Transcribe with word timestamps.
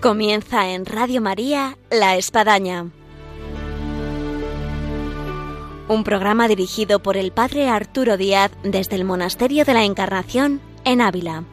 Comienza 0.00 0.70
en 0.70 0.86
Radio 0.86 1.20
María 1.20 1.76
La 1.90 2.16
Espadaña. 2.16 2.86
Un 5.88 6.04
programa 6.04 6.48
dirigido 6.48 7.02
por 7.02 7.18
el 7.18 7.32
Padre 7.32 7.68
Arturo 7.68 8.16
Díaz 8.16 8.50
desde 8.62 8.96
el 8.96 9.04
Monasterio 9.04 9.66
de 9.66 9.74
la 9.74 9.84
Encarnación 9.84 10.62
en 10.86 11.02
Ávila. 11.02 11.44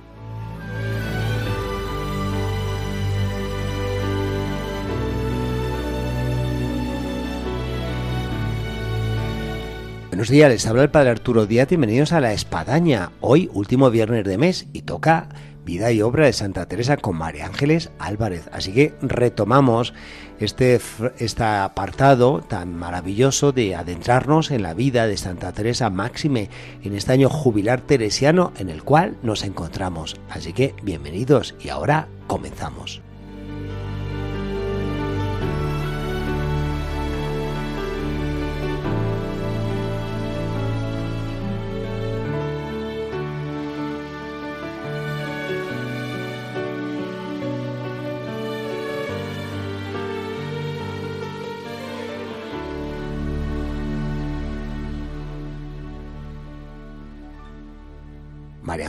Buenos 10.08 10.30
días, 10.30 10.50
les 10.50 10.66
habla 10.66 10.84
el 10.84 10.90
Padre 10.90 11.10
Arturo 11.10 11.46
Díaz, 11.48 11.68
bienvenidos 11.68 12.14
a 12.14 12.22
La 12.22 12.32
Espadaña. 12.32 13.12
Hoy, 13.20 13.50
último 13.54 13.92
viernes 13.92 14.24
de 14.24 14.38
mes, 14.38 14.68
y 14.72 14.84
toca 14.84 15.28
vida 15.68 15.92
y 15.92 16.02
obra 16.02 16.26
de 16.26 16.34
Santa 16.34 16.66
Teresa 16.66 16.96
con 16.96 17.18
María 17.18 17.46
Ángeles 17.46 17.92
Álvarez. 18.00 18.50
Así 18.54 18.72
que 18.72 18.94
retomamos 19.02 19.94
este, 20.40 20.80
este 21.20 21.44
apartado 21.44 22.42
tan 22.42 22.74
maravilloso 22.74 23.52
de 23.52 23.76
adentrarnos 23.76 24.50
en 24.50 24.64
la 24.64 24.74
vida 24.74 25.08
de 25.08 25.18
Santa 25.18 25.52
Teresa 25.52 25.90
Máxime 25.90 26.50
en 26.84 26.96
este 26.96 27.12
año 27.12 27.30
jubilar 27.30 27.82
teresiano 27.82 28.54
en 28.58 28.70
el 28.70 28.84
cual 28.84 29.18
nos 29.22 29.44
encontramos. 29.44 30.16
Así 30.30 30.54
que 30.54 30.74
bienvenidos 30.84 31.54
y 31.60 31.68
ahora 31.68 32.08
comenzamos. 32.28 33.07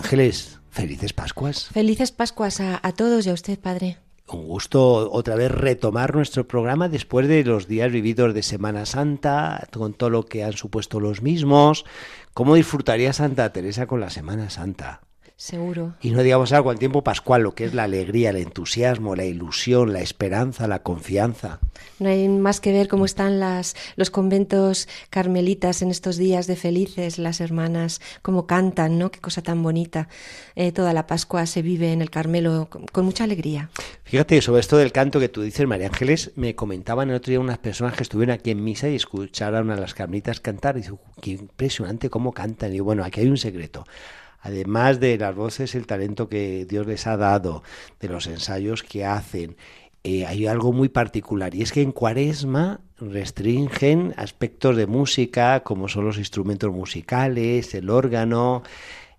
Ángeles, 0.09 0.59
felices 0.71 1.13
Pascuas. 1.13 1.67
Felices 1.67 2.13
Pascuas 2.13 2.61
a, 2.61 2.81
todos 2.93 3.27
y 3.27 3.29
a 3.29 3.35
usted, 3.35 3.59
Padre. 3.59 3.99
Un 4.27 4.49
gusto 4.49 5.13
otra 5.13 5.35
vez 5.35 5.51
retomar 5.51 6.15
nuestro 6.15 6.49
programa 6.49 6.89
después 6.89 7.29
de 7.29 7.45
los 7.45 7.69
días 7.69 7.93
vividos 7.93 8.33
de 8.33 8.43
Semana 8.43 8.87
Santa, 8.87 9.69
con 9.71 9.93
todo 9.93 10.09
lo 10.09 10.25
que 10.25 10.45
han 10.45 10.55
supuesto 10.55 10.99
los 10.99 11.21
mismos. 11.21 11.85
¿Cómo 12.33 12.55
disfrutaría 12.55 13.13
Santa 13.13 13.53
Teresa 13.53 13.87
con 13.87 14.01
la 14.01 14.09
Semana 14.09 14.49
Santa? 14.49 15.03
Seguro. 15.41 15.95
Y 16.01 16.11
no 16.11 16.25
digamos 16.25 16.51
algo 16.51 16.71
al 16.71 16.81
tiempo 16.81 17.05
pascual, 17.05 17.43
lo 17.43 17.55
que 17.55 17.65
es 17.65 17.73
la 17.73 17.85
alegría, 17.85 18.31
el 18.31 18.39
entusiasmo, 18.39 19.15
la 19.15 19.25
ilusión, 19.25 19.93
la 19.93 20.01
esperanza, 20.01 20.67
la 20.67 20.83
confianza. 20.83 21.61
No 22.01 22.09
hay 22.09 22.29
más 22.29 22.61
que 22.61 22.73
ver 22.73 22.89
cómo 22.89 23.05
están 23.05 23.39
las, 23.39 23.77
los 23.95 24.11
conventos 24.11 24.89
carmelitas 25.11 25.81
en 25.81 25.93
estos 25.93 26.17
días 26.17 26.49
de 26.49 26.57
felices, 26.57 27.19
las 27.19 27.41
hermanas, 27.41 28.01
cómo 28.21 28.49
cantan, 28.49 28.99
¿no? 28.99 29.13
Qué 29.13 29.21
cosa 29.21 29.41
tan 29.41 29.63
bonita. 29.63 30.09
Eh, 30.57 30.73
toda 30.73 30.93
la 30.93 31.07
Pascua 31.07 31.47
se 31.47 31.63
vive 31.63 31.93
en 31.93 32.03
el 32.03 32.11
Carmelo 32.11 32.69
con, 32.69 33.05
mucha 33.05 33.23
alegría. 33.23 33.71
Fíjate, 34.03 34.43
sobre 34.43 34.59
esto 34.59 34.77
del 34.77 34.91
canto 34.91 35.21
que 35.21 35.29
tú 35.29 35.43
dices, 35.43 35.69
María 35.69 35.87
Ángeles, 35.87 36.33
me 36.35 36.57
comentaban 36.57 37.11
el 37.11 37.15
otro 37.15 37.31
día 37.31 37.39
unas 37.39 37.59
personas 37.59 37.95
que 37.95 38.03
estuvieron 38.03 38.35
aquí 38.35 38.51
en 38.51 38.65
misa 38.65 38.89
y 38.89 38.97
escucharon 38.97 39.71
a 39.71 39.77
las 39.77 39.95
carmelitas 39.95 40.41
cantar 40.41 40.77
y 40.77 40.81
dicen, 40.81 40.99
qué 41.23 41.31
impresionante 41.31 42.11
cómo 42.11 42.33
cantan. 42.33 42.75
Y 42.75 42.81
bueno, 42.81 43.05
aquí 43.05 43.21
hay 43.21 43.29
un 43.29 43.39
secreto 43.39 43.85
además 44.49 44.99
de 44.99 45.17
las 45.19 45.35
voces, 45.35 45.75
el 45.75 45.87
talento 45.87 46.29
que 46.29 46.65
Dios 46.65 46.87
les 46.87 47.07
ha 47.07 47.17
dado, 47.17 47.63
de 48.01 48.09
los 48.09 48.27
ensayos 48.27 48.83
que 48.83 49.05
hacen, 49.05 49.57
eh, 50.05 50.27
hay 50.27 50.47
algo 50.47 50.73
muy 50.73 50.89
particular 50.89 51.55
y 51.55 51.63
es 51.63 51.73
que 51.73 51.83
en 51.83 51.93
cuaresma 51.93 52.81
restringen 52.99 54.15
aspectos 54.17 54.77
de 54.77 54.87
música 54.87 55.61
como 55.61 55.89
son 55.89 56.07
los 56.07 56.19
instrumentos 56.19 56.73
musicales, 56.73 57.75
el 57.75 57.91
órgano, 57.91 58.63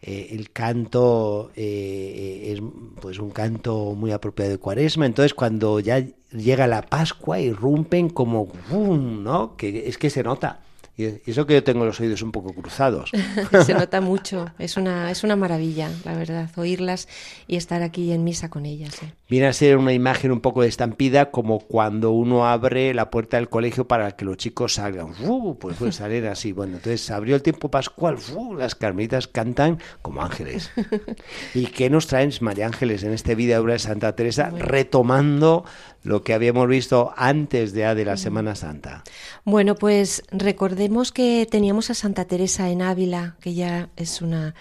eh, 0.01 0.29
el 0.31 0.51
canto 0.51 1.51
eh, 1.55 2.53
es 2.53 2.61
pues 3.01 3.19
un 3.19 3.29
canto 3.31 3.93
muy 3.95 4.11
apropiado 4.11 4.51
de 4.51 4.57
cuaresma 4.57 5.05
entonces 5.05 5.33
cuando 5.33 5.81
ya 5.81 6.05
llega 6.31 6.65
la 6.67 6.81
pascua 6.81 7.39
irrumpen 7.41 8.09
como 8.09 8.47
¡bum! 8.71 9.21
¿no? 9.21 9.57
que 9.57 9.89
es 9.89 9.97
que 9.97 10.09
se 10.09 10.23
nota 10.23 10.61
y 10.99 11.31
eso 11.31 11.45
que 11.45 11.53
yo 11.53 11.63
tengo 11.63 11.85
los 11.85 11.99
oídos 11.99 12.21
un 12.21 12.31
poco 12.31 12.53
cruzados. 12.53 13.11
Se 13.65 13.73
nota 13.73 14.01
mucho, 14.01 14.47
es 14.59 14.75
una, 14.75 15.09
es 15.11 15.23
una 15.23 15.35
maravilla, 15.35 15.89
la 16.03 16.13
verdad, 16.13 16.49
oírlas 16.57 17.07
y 17.47 17.55
estar 17.55 17.83
aquí 17.83 18.11
en 18.11 18.23
misa 18.23 18.49
con 18.49 18.65
ellas. 18.65 19.01
¿eh? 19.03 19.13
Viene 19.29 19.47
a 19.47 19.53
ser 19.53 19.77
una 19.77 19.93
imagen 19.93 20.31
un 20.31 20.41
poco 20.41 20.61
de 20.61 20.67
estampida 20.67 21.31
como 21.31 21.59
cuando 21.59 22.11
uno 22.11 22.47
abre 22.47 22.93
la 22.93 23.09
puerta 23.09 23.37
del 23.37 23.47
colegio 23.47 23.87
para 23.87 24.11
que 24.11 24.25
los 24.25 24.37
chicos 24.37 24.73
salgan. 24.73 25.13
Pues 25.59 25.77
puede 25.77 25.91
salir 25.91 26.27
así. 26.27 26.51
Bueno, 26.51 26.77
entonces 26.77 27.09
abrió 27.11 27.35
el 27.35 27.41
tiempo 27.41 27.71
pascual, 27.71 28.17
las 28.57 28.75
carmelitas 28.75 29.27
cantan 29.27 29.79
como 30.01 30.21
ángeles. 30.21 30.71
¿Y 31.53 31.67
qué 31.67 31.89
nos 31.89 32.07
traen 32.07 32.29
María 32.41 32.67
Ángeles 32.67 33.03
en 33.03 33.13
este 33.13 33.35
vídeo 33.35 33.63
de 33.63 33.79
Santa 33.79 34.15
Teresa 34.15 34.49
retomando 34.49 35.65
lo 36.03 36.23
que 36.23 36.33
habíamos 36.33 36.67
visto 36.67 37.13
antes 37.15 37.73
de, 37.73 37.93
de 37.93 38.05
la 38.05 38.17
Semana 38.17 38.55
Santa? 38.55 39.03
Bueno, 39.43 39.75
pues 39.75 40.23
recordemos 40.31 41.11
que 41.11 41.47
teníamos 41.49 41.89
a 41.89 41.93
Santa 41.93 42.25
Teresa 42.25 42.69
en 42.69 42.81
Ávila, 42.81 43.35
que 43.41 43.53
ya 43.53 43.89
es 43.95 44.21
una 44.21 44.55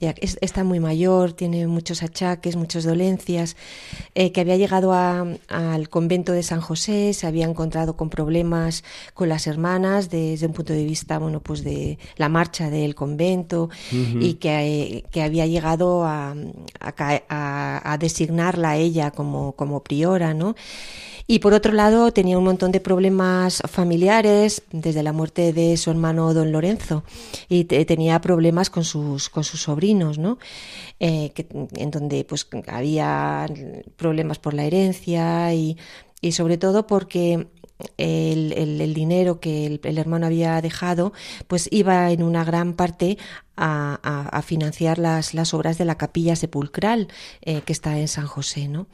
ya 0.00 0.14
está 0.20 0.62
muy 0.62 0.80
mayor, 0.80 1.32
tiene 1.32 1.66
muchos 1.66 2.02
achaques, 2.02 2.56
muchas 2.56 2.84
dolencias, 2.84 3.56
eh, 4.14 4.30
que 4.32 4.42
había 4.42 4.56
llegado 4.56 4.92
al 4.92 5.88
convento 5.88 6.32
de 6.32 6.42
San 6.42 6.60
José, 6.60 7.14
se 7.14 7.26
había 7.26 7.46
encontrado 7.46 7.96
con 7.96 8.10
problemas 8.10 8.84
con 9.14 9.28
las 9.28 9.46
hermanas 9.46 10.10
desde 10.10 10.46
un 10.46 10.52
punto 10.52 10.72
de 10.72 10.84
vista, 10.84 11.18
bueno, 11.18 11.40
pues 11.40 11.64
de 11.64 11.98
la 12.16 12.28
marcha 12.28 12.68
del 12.70 12.94
convento 12.94 13.70
y 13.92 14.34
que, 14.34 15.04
que, 15.10 15.22
había 15.22 15.46
llegado 15.46 16.04
a, 16.04 16.34
a, 16.80 17.92
a, 17.92 17.98
designarla 17.98 18.70
a 18.70 18.76
ella 18.76 19.10
como, 19.10 19.52
como 19.52 19.82
priora, 19.82 20.34
¿no? 20.34 20.54
Y 21.28 21.40
por 21.40 21.54
otro 21.54 21.72
lado 21.72 22.12
tenía 22.12 22.38
un 22.38 22.44
montón 22.44 22.70
de 22.70 22.80
problemas 22.80 23.60
familiares 23.68 24.62
desde 24.70 25.02
la 25.02 25.12
muerte 25.12 25.52
de 25.52 25.76
su 25.76 25.90
hermano 25.90 26.32
don 26.34 26.52
Lorenzo 26.52 27.02
y 27.48 27.64
tenía 27.64 28.20
problemas 28.20 28.70
con 28.70 28.84
sus, 28.84 29.28
con 29.28 29.42
sus 29.42 29.62
sobrinos, 29.62 30.18
¿no? 30.18 30.38
Eh, 31.00 31.32
en 31.74 31.90
donde 31.90 32.24
pues 32.24 32.46
había 32.68 33.46
problemas 33.96 34.38
por 34.38 34.54
la 34.54 34.64
herencia 34.64 35.52
y, 35.52 35.76
y 36.20 36.32
sobre 36.32 36.58
todo 36.58 36.86
porque 36.86 37.48
el, 37.98 38.52
el, 38.80 38.94
dinero 38.94 39.40
que 39.40 39.66
el, 39.82 39.98
hermano 39.98 40.26
había 40.26 40.60
dejado, 40.60 41.12
pues 41.46 41.68
iba 41.70 42.10
en 42.10 42.22
una 42.22 42.44
gran 42.44 42.72
parte 42.72 43.18
a, 43.56 43.98
a, 44.02 44.42
financiar 44.42 44.98
las, 44.98 45.34
las, 45.34 45.54
obras 45.54 45.78
de 45.78 45.84
la 45.84 45.96
capilla 45.96 46.36
sepulcral 46.36 47.08
eh, 47.42 47.62
que 47.62 47.72
está 47.72 47.98
en 47.98 48.08
San 48.08 48.26
José, 48.26 48.68
¿no? 48.68 48.86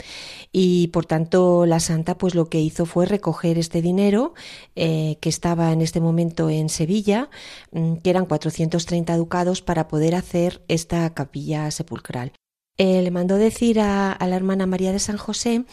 Y 0.52 0.88
por 0.88 1.06
tanto 1.06 1.66
la 1.66 1.80
santa, 1.80 2.18
pues 2.18 2.34
lo 2.34 2.48
que 2.48 2.60
hizo 2.60 2.86
fue 2.86 3.06
recoger 3.06 3.58
este 3.58 3.82
dinero 3.82 4.34
eh, 4.76 5.16
que 5.20 5.28
estaba 5.28 5.72
en 5.72 5.80
este 5.80 6.00
momento 6.00 6.50
en 6.50 6.68
Sevilla, 6.68 7.28
mm, 7.72 7.96
que 7.96 8.10
eran 8.10 8.26
430 8.26 9.16
ducados 9.16 9.62
para 9.62 9.88
poder 9.88 10.14
hacer 10.14 10.62
esta 10.68 11.12
capilla 11.14 11.70
sepulcral. 11.70 12.32
Eh, 12.78 13.02
le 13.02 13.10
mandó 13.10 13.36
decir 13.36 13.80
a, 13.80 14.16
la 14.18 14.34
hermana 14.34 14.64
María 14.64 14.92
de 14.92 14.98
San 14.98 15.18
José 15.18 15.64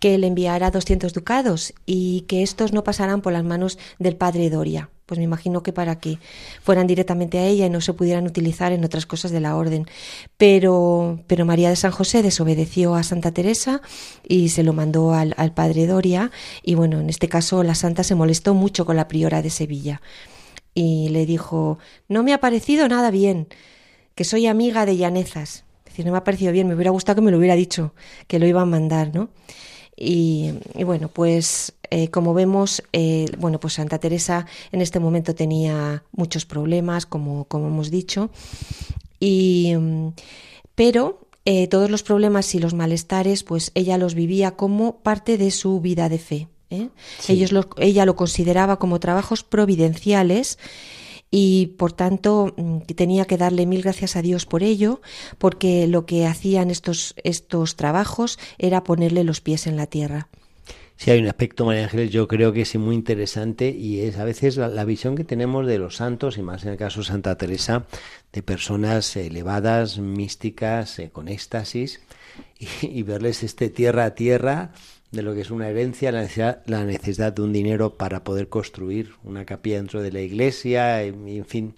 que 0.00 0.18
le 0.18 0.26
enviara 0.26 0.72
200 0.72 1.12
ducados 1.12 1.72
y 1.86 2.22
que 2.22 2.42
estos 2.42 2.72
no 2.72 2.82
pasaran 2.82 3.22
por 3.22 3.32
las 3.32 3.44
manos 3.44 3.78
del 4.00 4.16
padre 4.16 4.50
Doria. 4.50 4.90
Pues 5.06 5.18
me 5.18 5.24
imagino 5.24 5.62
que 5.62 5.72
para 5.72 6.00
que 6.00 6.18
fueran 6.60 6.88
directamente 6.88 7.38
a 7.38 7.46
ella 7.46 7.66
y 7.66 7.70
no 7.70 7.80
se 7.80 7.92
pudieran 7.94 8.26
utilizar 8.26 8.72
en 8.72 8.84
otras 8.84 9.06
cosas 9.06 9.30
de 9.30 9.38
la 9.38 9.54
orden. 9.54 9.86
Pero, 10.38 11.20
pero 11.28 11.44
María 11.44 11.68
de 11.68 11.76
San 11.76 11.92
José 11.92 12.20
desobedeció 12.20 12.96
a 12.96 13.04
Santa 13.04 13.30
Teresa 13.30 13.80
y 14.26 14.48
se 14.48 14.64
lo 14.64 14.72
mandó 14.72 15.14
al, 15.14 15.34
al 15.36 15.54
padre 15.54 15.86
Doria. 15.86 16.32
Y 16.64 16.74
bueno, 16.74 16.98
en 16.98 17.10
este 17.10 17.28
caso 17.28 17.62
la 17.62 17.76
santa 17.76 18.02
se 18.02 18.16
molestó 18.16 18.54
mucho 18.54 18.84
con 18.86 18.96
la 18.96 19.06
priora 19.06 19.40
de 19.40 19.50
Sevilla 19.50 20.00
y 20.74 21.10
le 21.10 21.26
dijo: 21.26 21.78
No 22.08 22.24
me 22.24 22.32
ha 22.32 22.40
parecido 22.40 22.88
nada 22.88 23.12
bien, 23.12 23.46
que 24.16 24.24
soy 24.24 24.46
amiga 24.48 24.84
de 24.84 24.96
llanezas 24.96 25.64
decir, 26.00 26.06
no 26.06 26.12
me 26.12 26.18
ha 26.18 26.24
parecido 26.24 26.52
bien, 26.52 26.68
me 26.68 26.74
hubiera 26.74 26.90
gustado 26.90 27.16
que 27.16 27.22
me 27.22 27.30
lo 27.30 27.38
hubiera 27.38 27.54
dicho, 27.54 27.94
que 28.26 28.38
lo 28.38 28.46
iba 28.46 28.62
a 28.62 28.66
mandar, 28.66 29.14
¿no? 29.14 29.30
Y, 29.96 30.52
bueno, 30.84 31.08
pues 31.08 31.74
eh, 31.90 32.08
como 32.08 32.32
vemos, 32.32 32.82
eh, 32.92 33.26
bueno, 33.38 33.60
pues 33.60 33.74
Santa 33.74 33.98
Teresa 33.98 34.46
en 34.72 34.80
este 34.80 34.98
momento 34.98 35.34
tenía 35.34 36.04
muchos 36.12 36.46
problemas, 36.46 37.04
como, 37.04 37.44
como 37.44 37.66
hemos 37.66 37.90
dicho, 37.90 38.30
y, 39.20 39.74
pero 40.74 41.20
eh, 41.44 41.68
todos 41.68 41.90
los 41.90 42.02
problemas 42.02 42.54
y 42.54 42.58
los 42.58 42.72
malestares, 42.72 43.44
pues 43.44 43.72
ella 43.74 43.98
los 43.98 44.14
vivía 44.14 44.52
como 44.52 44.96
parte 45.00 45.36
de 45.36 45.50
su 45.50 45.80
vida 45.80 46.08
de 46.08 46.18
fe. 46.18 46.48
Ellos 47.26 47.50
ella 47.78 48.06
lo 48.06 48.14
consideraba 48.14 48.78
como 48.78 49.00
trabajos 49.00 49.42
providenciales 49.42 50.56
y 51.30 51.68
por 51.78 51.92
tanto 51.92 52.54
mm, 52.56 52.80
tenía 52.94 53.24
que 53.24 53.36
darle 53.36 53.66
mil 53.66 53.82
gracias 53.82 54.16
a 54.16 54.22
Dios 54.22 54.46
por 54.46 54.62
ello, 54.62 55.00
porque 55.38 55.86
lo 55.86 56.06
que 56.06 56.26
hacían 56.26 56.70
estos, 56.70 57.14
estos 57.22 57.76
trabajos 57.76 58.38
era 58.58 58.84
ponerle 58.84 59.24
los 59.24 59.40
pies 59.40 59.66
en 59.66 59.76
la 59.76 59.86
tierra. 59.86 60.28
Sí, 61.00 61.10
hay 61.10 61.20
un 61.20 61.28
aspecto, 61.28 61.64
María 61.64 61.84
Ángeles, 61.84 62.10
yo 62.10 62.28
creo 62.28 62.52
que 62.52 62.60
es 62.60 62.76
muy 62.76 62.94
interesante 62.94 63.70
y 63.70 64.00
es 64.00 64.18
a 64.18 64.24
veces 64.24 64.58
la, 64.58 64.84
visión 64.84 65.16
que 65.16 65.24
tenemos 65.24 65.66
de 65.66 65.78
los 65.78 65.96
santos, 65.96 66.36
y 66.36 66.42
más 66.42 66.64
en 66.64 66.72
el 66.72 66.76
caso 66.76 67.00
de 67.00 67.06
Santa 67.06 67.38
Teresa, 67.38 67.86
de 68.34 68.42
personas 68.42 69.16
elevadas, 69.16 69.98
místicas, 69.98 70.98
eh, 70.98 71.08
con 71.10 71.28
éxtasis, 71.28 72.02
y, 72.82 73.02
verles 73.02 73.42
este 73.42 73.70
tierra 73.70 74.04
a 74.04 74.14
tierra 74.14 74.72
de 75.10 75.22
lo 75.22 75.34
que 75.34 75.40
es 75.40 75.50
una 75.50 75.68
herencia, 75.68 76.12
la 76.12 76.22
necesidad, 76.22 76.62
la 76.66 76.84
necesidad 76.84 77.32
de 77.32 77.42
un 77.42 77.52
dinero 77.52 77.96
para 77.96 78.22
poder 78.22 78.48
construir 78.48 79.12
una 79.24 79.44
capilla 79.44 79.76
dentro 79.76 80.02
de 80.02 80.12
la 80.12 80.20
iglesia, 80.20 81.04
y, 81.04 81.08
en 81.08 81.46
fin, 81.46 81.74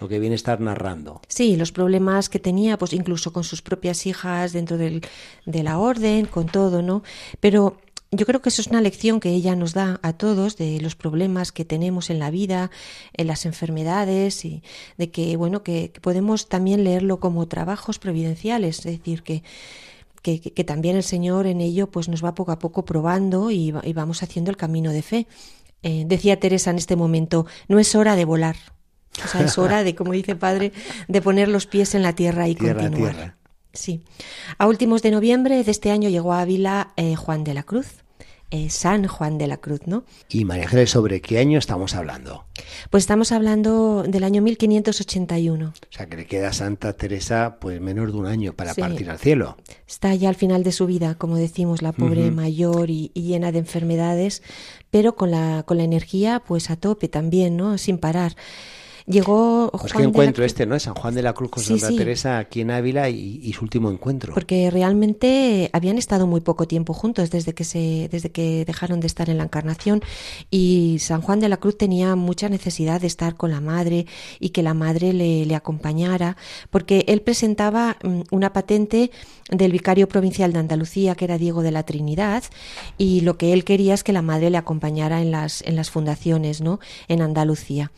lo 0.00 0.08
que 0.08 0.18
viene 0.18 0.34
estar 0.34 0.60
narrando. 0.60 1.20
Sí, 1.28 1.56
los 1.56 1.72
problemas 1.72 2.28
que 2.28 2.38
tenía, 2.38 2.78
pues 2.78 2.92
incluso 2.92 3.32
con 3.32 3.44
sus 3.44 3.62
propias 3.62 4.06
hijas 4.06 4.52
dentro 4.52 4.78
del, 4.78 5.02
de 5.46 5.62
la 5.62 5.78
orden, 5.78 6.26
con 6.26 6.46
todo, 6.46 6.82
¿no? 6.82 7.02
Pero 7.40 7.76
yo 8.14 8.26
creo 8.26 8.42
que 8.42 8.50
eso 8.50 8.60
es 8.60 8.68
una 8.68 8.82
lección 8.82 9.20
que 9.20 9.30
ella 9.30 9.56
nos 9.56 9.72
da 9.72 9.98
a 10.02 10.12
todos 10.12 10.58
de 10.58 10.80
los 10.82 10.94
problemas 10.94 11.50
que 11.50 11.64
tenemos 11.64 12.10
en 12.10 12.18
la 12.18 12.30
vida, 12.30 12.70
en 13.14 13.26
las 13.26 13.46
enfermedades 13.46 14.44
y 14.44 14.62
de 14.98 15.10
que 15.10 15.34
bueno 15.38 15.62
que, 15.62 15.90
podemos 16.02 16.50
también 16.50 16.84
leerlo 16.84 17.20
como 17.20 17.48
trabajos 17.48 17.98
providenciales, 17.98 18.80
es 18.80 18.84
decir 18.84 19.22
que 19.22 19.42
que, 20.22 20.64
también 20.64 20.96
el 20.96 21.02
Señor 21.02 21.46
en 21.46 21.60
ello 21.60 21.90
pues 21.90 22.08
nos 22.08 22.24
va 22.24 22.34
poco 22.34 22.52
a 22.52 22.58
poco 22.58 22.84
probando 22.84 23.50
y, 23.50 23.72
vamos 23.72 24.22
haciendo 24.22 24.50
el 24.50 24.56
camino 24.56 24.90
de 24.90 25.02
fe. 25.02 25.26
Eh, 25.82 26.04
decía 26.06 26.38
Teresa 26.38 26.70
en 26.70 26.78
este 26.78 26.94
momento, 26.94 27.44
no 27.68 27.80
es 27.80 27.94
hora 27.96 28.14
de 28.14 28.24
volar, 28.24 28.56
o 29.24 29.28
sea, 29.28 29.42
es 29.42 29.58
hora 29.58 29.82
de, 29.82 29.96
como 29.96 30.12
dice 30.12 30.36
Padre, 30.36 30.72
de 31.08 31.20
poner 31.20 31.48
los 31.48 31.66
pies 31.66 31.94
en 31.94 32.02
la 32.02 32.14
tierra 32.14 32.48
y 32.48 32.54
continuar. 32.54 33.36
Sí. 33.72 34.04
A 34.58 34.66
últimos 34.66 35.02
de 35.02 35.10
noviembre 35.10 35.64
de 35.64 35.70
este 35.70 35.90
año 35.90 36.08
llegó 36.08 36.32
a 36.32 36.42
Ávila 36.42 36.92
eh, 36.96 37.16
Juan 37.16 37.42
de 37.42 37.54
la 37.54 37.62
Cruz, 37.62 38.01
eh, 38.52 38.68
San 38.68 39.06
Juan 39.06 39.38
de 39.38 39.46
la 39.46 39.56
Cruz, 39.56 39.80
¿no? 39.86 40.04
Y 40.28 40.44
María 40.44 40.64
Ángeles, 40.64 40.90
¿sobre 40.90 41.22
qué 41.22 41.38
año 41.38 41.58
estamos 41.58 41.94
hablando? 41.94 42.44
Pues 42.90 43.04
estamos 43.04 43.32
hablando 43.32 44.02
del 44.02 44.24
año 44.24 44.42
1581. 44.42 45.68
O 45.68 45.72
sea, 45.88 46.04
que 46.04 46.18
le 46.18 46.26
queda 46.26 46.48
a 46.48 46.52
Santa 46.52 46.92
Teresa 46.92 47.56
pues 47.58 47.80
menos 47.80 48.12
de 48.12 48.18
un 48.18 48.26
año 48.26 48.52
para 48.52 48.74
partir 48.74 49.08
al 49.08 49.18
cielo. 49.18 49.56
Está 49.88 50.14
ya 50.14 50.28
al 50.28 50.34
final 50.34 50.64
de 50.64 50.72
su 50.72 50.86
vida, 50.86 51.14
como 51.14 51.36
decimos, 51.36 51.80
la 51.80 51.92
pobre 51.92 52.30
mayor 52.30 52.90
y, 52.90 53.10
y, 53.14 53.22
llena 53.22 53.52
de 53.52 53.60
enfermedades, 53.60 54.42
pero 54.90 55.16
con 55.16 55.30
la, 55.30 55.62
con 55.66 55.78
la 55.78 55.84
energía 55.84 56.42
pues 56.46 56.68
a 56.68 56.76
tope 56.76 57.08
también, 57.08 57.56
¿no? 57.56 57.78
Sin 57.78 57.96
parar. 57.96 58.36
Llegó 59.06 59.70
pues 59.72 59.92
qué 59.92 60.02
encuentro 60.02 60.44
este, 60.44 60.66
¿no? 60.66 60.78
San 60.78 60.94
Juan 60.94 61.14
de 61.14 61.22
la 61.22 61.32
Cruz 61.32 61.50
con 61.50 61.62
Santa 61.62 61.88
Teresa 61.88 62.38
aquí 62.38 62.60
en 62.60 62.70
Ávila 62.70 63.08
y, 63.08 63.52
su 63.52 63.64
último 63.64 63.90
encuentro. 63.90 64.34
Porque 64.34 64.70
realmente 64.70 65.70
habían 65.72 65.98
estado 65.98 66.26
muy 66.26 66.40
poco 66.40 66.66
tiempo 66.66 66.94
juntos 66.94 67.30
desde 67.30 67.52
que 67.54 67.64
se, 67.64 68.08
desde 68.10 68.30
que 68.30 68.64
dejaron 68.64 69.00
de 69.00 69.06
estar 69.06 69.28
en 69.28 69.38
la 69.38 69.44
Encarnación 69.44 70.02
y 70.50 70.98
San 71.00 71.20
Juan 71.20 71.40
de 71.40 71.48
la 71.48 71.58
Cruz 71.58 71.76
tenía 71.76 72.16
mucha 72.16 72.48
necesidad 72.48 73.00
de 73.00 73.06
estar 73.06 73.36
con 73.36 73.50
la 73.50 73.60
madre 73.60 74.06
y 74.40 74.50
que 74.50 74.62
la 74.62 74.74
madre 74.74 75.12
le, 75.12 75.44
le 75.44 75.54
acompañara, 75.54 76.36
porque 76.70 77.04
él 77.08 77.20
presentaba 77.22 77.96
mm, 78.02 78.22
una 78.30 78.52
patente 78.52 79.10
del 79.50 79.72
vicario 79.72 80.08
provincial 80.08 80.52
de 80.52 80.60
Andalucía, 80.60 81.14
que 81.14 81.24
era 81.24 81.38
Diego 81.38 81.62
de 81.62 81.72
la 81.72 81.82
Trinidad, 81.82 82.44
y 82.98 83.20
lo 83.20 83.36
que 83.36 83.52
él 83.52 83.64
quería 83.64 83.94
es 83.94 84.04
que 84.04 84.12
la 84.12 84.22
madre 84.22 84.50
le 84.50 84.58
acompañara 84.58 85.20
en 85.20 85.30
las, 85.30 85.62
en 85.62 85.76
las 85.76 85.90
fundaciones, 85.90 86.60
¿no? 86.60 86.80
En 87.08 87.20
Andalucía. 87.20 87.90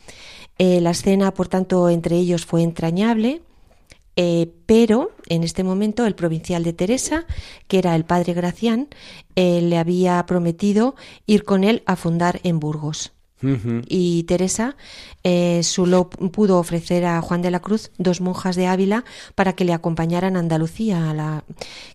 Eh, 0.57 0.79
la 0.81 0.91
escena, 0.91 1.33
por 1.33 1.47
tanto, 1.47 1.89
entre 1.89 2.17
ellos 2.17 2.45
fue 2.45 2.63
entrañable, 2.63 3.41
eh, 4.15 4.51
pero 4.65 5.11
en 5.27 5.43
este 5.43 5.63
momento 5.63 6.05
el 6.05 6.15
provincial 6.15 6.63
de 6.63 6.73
Teresa, 6.73 7.25
que 7.67 7.79
era 7.79 7.95
el 7.95 8.05
padre 8.05 8.33
Gracián, 8.33 8.87
eh, 9.35 9.61
le 9.61 9.77
había 9.77 10.25
prometido 10.25 10.95
ir 11.25 11.43
con 11.43 11.63
él 11.63 11.83
a 11.85 11.95
fundar 11.95 12.39
en 12.43 12.59
Burgos. 12.59 13.11
Y 13.87 14.23
Teresa 14.23 14.75
solo 15.61 16.09
pudo 16.09 16.57
ofrecer 16.57 17.05
a 17.05 17.21
Juan 17.21 17.43
de 17.43 17.51
la 17.51 17.59
Cruz 17.59 17.91
dos 17.99 18.19
monjas 18.19 18.55
de 18.55 18.65
Ávila 18.65 19.05
para 19.35 19.53
que 19.53 19.65
le 19.65 19.73
acompañaran 19.73 20.35
a 20.35 20.39
Andalucía, 20.39 21.11
a 21.11 21.13
la, 21.13 21.43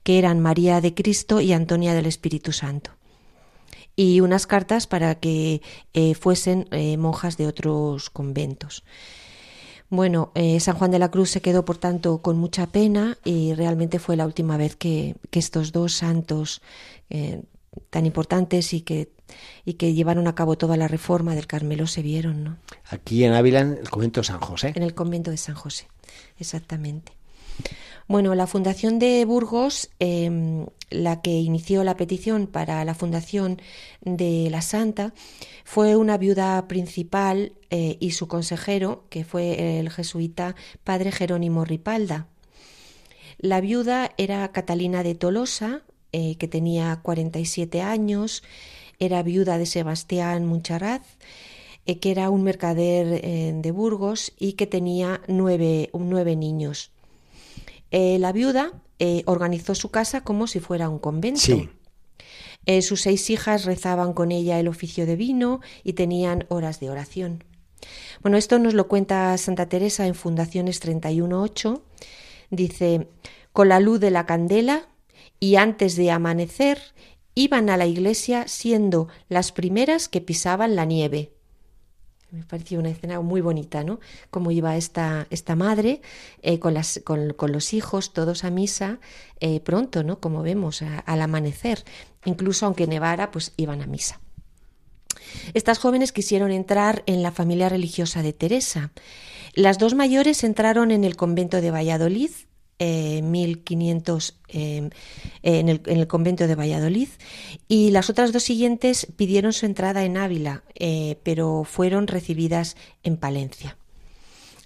que 0.04 0.20
eran 0.20 0.38
María 0.38 0.80
de 0.80 0.94
Cristo 0.94 1.40
y 1.40 1.52
Antonia 1.52 1.92
del 1.92 2.06
Espíritu 2.06 2.52
Santo 2.52 2.92
y 4.00 4.22
unas 4.22 4.46
cartas 4.46 4.86
para 4.86 5.16
que 5.16 5.60
eh, 5.92 6.14
fuesen 6.14 6.66
eh, 6.70 6.96
monjas 6.96 7.36
de 7.36 7.46
otros 7.46 8.08
conventos. 8.08 8.82
Bueno, 9.90 10.32
eh, 10.34 10.58
San 10.58 10.76
Juan 10.76 10.90
de 10.90 10.98
la 10.98 11.10
Cruz 11.10 11.28
se 11.28 11.42
quedó, 11.42 11.66
por 11.66 11.76
tanto, 11.76 12.22
con 12.22 12.38
mucha 12.38 12.66
pena 12.68 13.18
y 13.26 13.52
realmente 13.52 13.98
fue 13.98 14.16
la 14.16 14.24
última 14.24 14.56
vez 14.56 14.74
que, 14.74 15.16
estos 15.32 15.72
dos 15.72 15.92
santos 15.92 16.62
tan 17.90 18.06
importantes 18.06 18.72
y 18.72 18.80
que, 18.80 19.12
y 19.66 19.74
que 19.74 19.92
llevaron 19.92 20.28
a 20.28 20.34
cabo 20.34 20.56
toda 20.56 20.78
la 20.78 20.88
reforma 20.88 21.34
del 21.34 21.46
Carmelo 21.46 21.86
se 21.86 22.00
vieron. 22.00 22.42
¿no? 22.42 22.56
Aquí 22.88 23.24
en 23.24 23.34
Ávila, 23.34 23.60
en 23.60 23.72
el 23.72 23.90
convento 23.90 24.20
de 24.22 24.26
San 24.28 24.40
José. 24.40 24.72
En 24.76 24.82
el 24.82 24.94
convento 24.94 25.30
de 25.30 25.36
San 25.36 25.56
José, 25.56 25.88
exactamente. 26.38 27.19
Bueno, 28.10 28.34
la 28.34 28.48
Fundación 28.48 28.98
de 28.98 29.24
Burgos, 29.24 29.88
em, 30.00 30.66
la 30.90 31.22
que 31.22 31.30
inició 31.30 31.84
la 31.84 31.96
petición 31.96 32.48
para 32.48 32.84
la 32.84 32.94
fundación 32.94 33.62
de 34.00 34.48
la 34.50 34.62
Santa, 34.62 35.14
fue 35.64 35.94
una 35.94 36.18
viuda 36.18 36.66
principal 36.66 37.52
eh, 37.70 37.98
y 38.00 38.10
su 38.10 38.26
consejero, 38.26 39.04
que 39.10 39.22
fue 39.22 39.78
el 39.78 39.90
jesuita 39.90 40.56
padre 40.82 41.12
Jerónimo 41.12 41.64
Ripalda. 41.64 42.26
La 43.38 43.60
viuda 43.60 44.10
era 44.18 44.50
Catalina 44.50 45.04
de 45.04 45.14
Tolosa, 45.14 45.82
eh, 46.10 46.34
que 46.34 46.48
tenía 46.48 46.98
47 47.04 47.80
años, 47.80 48.42
era 48.98 49.22
viuda 49.22 49.56
de 49.56 49.66
Sebastián 49.66 50.46
Muncharaz, 50.46 51.02
eh, 51.86 52.00
que 52.00 52.10
era 52.10 52.28
un 52.28 52.42
mercader 52.42 53.22
de 53.62 53.70
Burgos 53.70 54.32
y 54.36 54.54
que 54.54 54.66
tenía 54.66 55.20
nueve, 55.28 55.90
nueve 55.94 56.34
niños. 56.34 56.90
Eh, 57.90 58.18
la 58.18 58.32
viuda 58.32 58.72
eh, 58.98 59.22
organizó 59.26 59.74
su 59.74 59.90
casa 59.90 60.22
como 60.22 60.46
si 60.46 60.60
fuera 60.60 60.88
un 60.88 60.98
convento. 60.98 61.70
Eh, 62.66 62.82
sus 62.82 63.00
seis 63.00 63.30
hijas 63.30 63.64
rezaban 63.64 64.12
con 64.12 64.32
ella 64.32 64.60
el 64.60 64.68
oficio 64.68 65.06
de 65.06 65.16
vino 65.16 65.60
y 65.82 65.94
tenían 65.94 66.44
horas 66.48 66.78
de 66.80 66.90
oración. 66.90 67.44
Bueno, 68.22 68.36
esto 68.36 68.58
nos 68.58 68.74
lo 68.74 68.88
cuenta 68.88 69.36
Santa 69.38 69.68
Teresa 69.68 70.06
en 70.06 70.14
Fundaciones 70.14 70.82
31.8. 70.82 71.80
Dice, 72.50 73.08
con 73.52 73.68
la 73.68 73.80
luz 73.80 74.00
de 74.00 74.10
la 74.10 74.26
candela 74.26 74.88
y 75.38 75.56
antes 75.56 75.96
de 75.96 76.10
amanecer 76.10 76.78
iban 77.34 77.70
a 77.70 77.76
la 77.76 77.86
iglesia 77.86 78.46
siendo 78.48 79.08
las 79.28 79.52
primeras 79.52 80.08
que 80.08 80.20
pisaban 80.20 80.76
la 80.76 80.84
nieve. 80.84 81.32
Me 82.32 82.44
pareció 82.44 82.78
una 82.78 82.90
escena 82.90 83.20
muy 83.20 83.40
bonita, 83.40 83.82
¿no? 83.82 83.98
Cómo 84.30 84.50
iba 84.50 84.76
esta, 84.76 85.26
esta 85.30 85.56
madre 85.56 86.00
eh, 86.42 86.58
con, 86.58 86.74
las, 86.74 87.00
con, 87.04 87.52
los 87.52 87.72
hijos, 87.74 88.12
todos 88.12 88.44
a 88.44 88.50
misa, 88.50 89.00
eh, 89.40 89.60
pronto, 89.60 90.04
¿no? 90.04 90.20
Como 90.20 90.42
vemos, 90.42 90.82
al 90.82 91.22
amanecer. 91.22 91.84
Incluso 92.24 92.66
aunque 92.66 92.86
nevara, 92.86 93.30
pues 93.30 93.52
iban 93.56 93.82
a 93.82 93.86
misa. 93.86 94.20
Estas 95.54 95.78
jóvenes 95.78 96.12
quisieron 96.12 96.50
entrar 96.50 97.02
en 97.06 97.22
la 97.22 97.32
familia 97.32 97.68
religiosa 97.68 98.22
de 98.22 98.32
Teresa. 98.32 98.92
Las 99.54 99.78
dos 99.78 99.94
mayores 99.94 100.44
entraron 100.44 100.90
en 100.90 101.04
el 101.04 101.16
convento 101.16 101.60
de 101.60 101.70
Valladolid 101.70 102.30
1500 102.80 104.38
eh, 104.48 104.76
em, 104.76 104.90
en, 105.42 105.68
el, 105.68 105.82
en, 105.84 105.98
el, 105.98 106.06
convento 106.06 106.46
de 106.46 106.54
Valladolid 106.54 107.08
y 107.68 107.90
las 107.90 108.08
otras 108.08 108.32
dos 108.32 108.42
siguientes 108.42 109.06
pidieron 109.16 109.52
su 109.52 109.66
entrada 109.66 110.04
en 110.04 110.16
Ávila, 110.16 110.64
eh, 110.74 111.18
pero 111.22 111.64
fueron 111.64 112.06
recibidas 112.06 112.76
en 113.02 113.18
Palencia. 113.18 113.76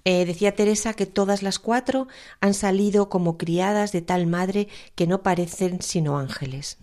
Eh, 0.05 0.27
decía 0.27 0.55
Teresa 0.55 0.93
que 0.95 1.07
todas 1.07 1.43
las 1.43 1.59
cuatro 1.59 2.07
han 2.41 2.55
salido 2.55 3.09
como 3.09 3.37
criadas 3.37 3.91
de 3.91 4.03
tal 4.03 4.27
madre 4.27 4.69
que 4.95 5.07
no 5.07 5.23
parecen 5.23 5.81
sino 5.83 6.19
ángeles. 6.19 6.79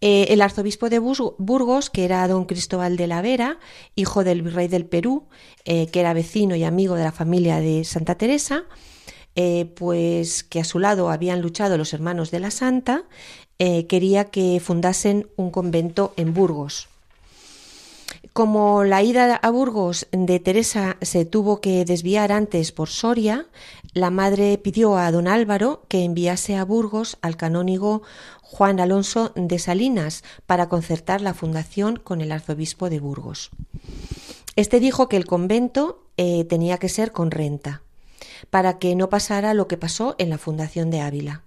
el 0.00 0.42
arzobispo 0.42 0.90
de 0.90 0.98
Burgos, 0.98 1.88
que 1.88 2.04
era 2.04 2.26
don 2.26 2.44
Cristóbal 2.44 2.96
de 2.96 3.06
la 3.06 3.22
Vera, 3.22 3.60
hijo 3.94 4.24
del 4.24 4.42
virrey 4.42 4.66
del 4.66 4.84
Perú, 4.84 5.28
que 5.64 5.88
era 5.94 6.12
vecino 6.12 6.56
y 6.56 6.64
amigo 6.64 6.96
de 6.96 7.04
la 7.04 7.12
familia 7.12 7.60
de 7.60 7.84
Santa 7.84 8.16
Teresa, 8.16 8.64
eh, 9.36 9.66
pues 9.74 10.44
que 10.44 10.60
a 10.60 10.64
su 10.64 10.78
lado 10.78 11.10
habían 11.10 11.40
luchado 11.40 11.78
los 11.78 11.92
hermanos 11.92 12.30
de 12.30 12.40
la 12.40 12.50
Santa, 12.50 13.04
eh, 13.58 13.86
quería 13.86 14.26
que 14.26 14.60
fundasen 14.60 15.28
un 15.36 15.50
convento 15.50 16.12
en 16.16 16.34
Burgos. 16.34 16.88
Como 18.32 18.84
la 18.84 19.02
ida 19.02 19.36
a 19.36 19.50
Burgos 19.50 20.06
de 20.10 20.40
Teresa 20.40 20.96
se 21.02 21.24
tuvo 21.26 21.60
que 21.60 21.84
desviar 21.84 22.32
antes 22.32 22.72
por 22.72 22.88
Soria, 22.88 23.46
la 23.92 24.10
madre 24.10 24.56
pidió 24.56 24.96
a 24.96 25.10
don 25.12 25.28
Álvaro 25.28 25.82
que 25.88 26.04
enviase 26.04 26.56
a 26.56 26.64
Burgos 26.64 27.18
al 27.20 27.36
canónigo 27.36 28.02
Juan 28.40 28.80
Alonso 28.80 29.32
de 29.34 29.58
Salinas 29.58 30.24
para 30.46 30.68
concertar 30.68 31.20
la 31.20 31.34
fundación 31.34 31.96
con 31.96 32.20
el 32.20 32.32
arzobispo 32.32 32.88
de 32.88 33.00
Burgos. 33.00 33.50
Este 34.56 34.80
dijo 34.80 35.08
que 35.08 35.16
el 35.16 35.26
convento 35.26 36.04
eh, 36.16 36.44
tenía 36.44 36.78
que 36.78 36.88
ser 36.88 37.12
con 37.12 37.30
renta, 37.30 37.82
para 38.50 38.78
que 38.78 38.94
no 38.94 39.08
pasara 39.08 39.54
lo 39.54 39.68
que 39.68 39.76
pasó 39.76 40.14
en 40.18 40.30
la 40.30 40.38
Fundación 40.38 40.90
de 40.90 41.00
Ávila 41.00 41.42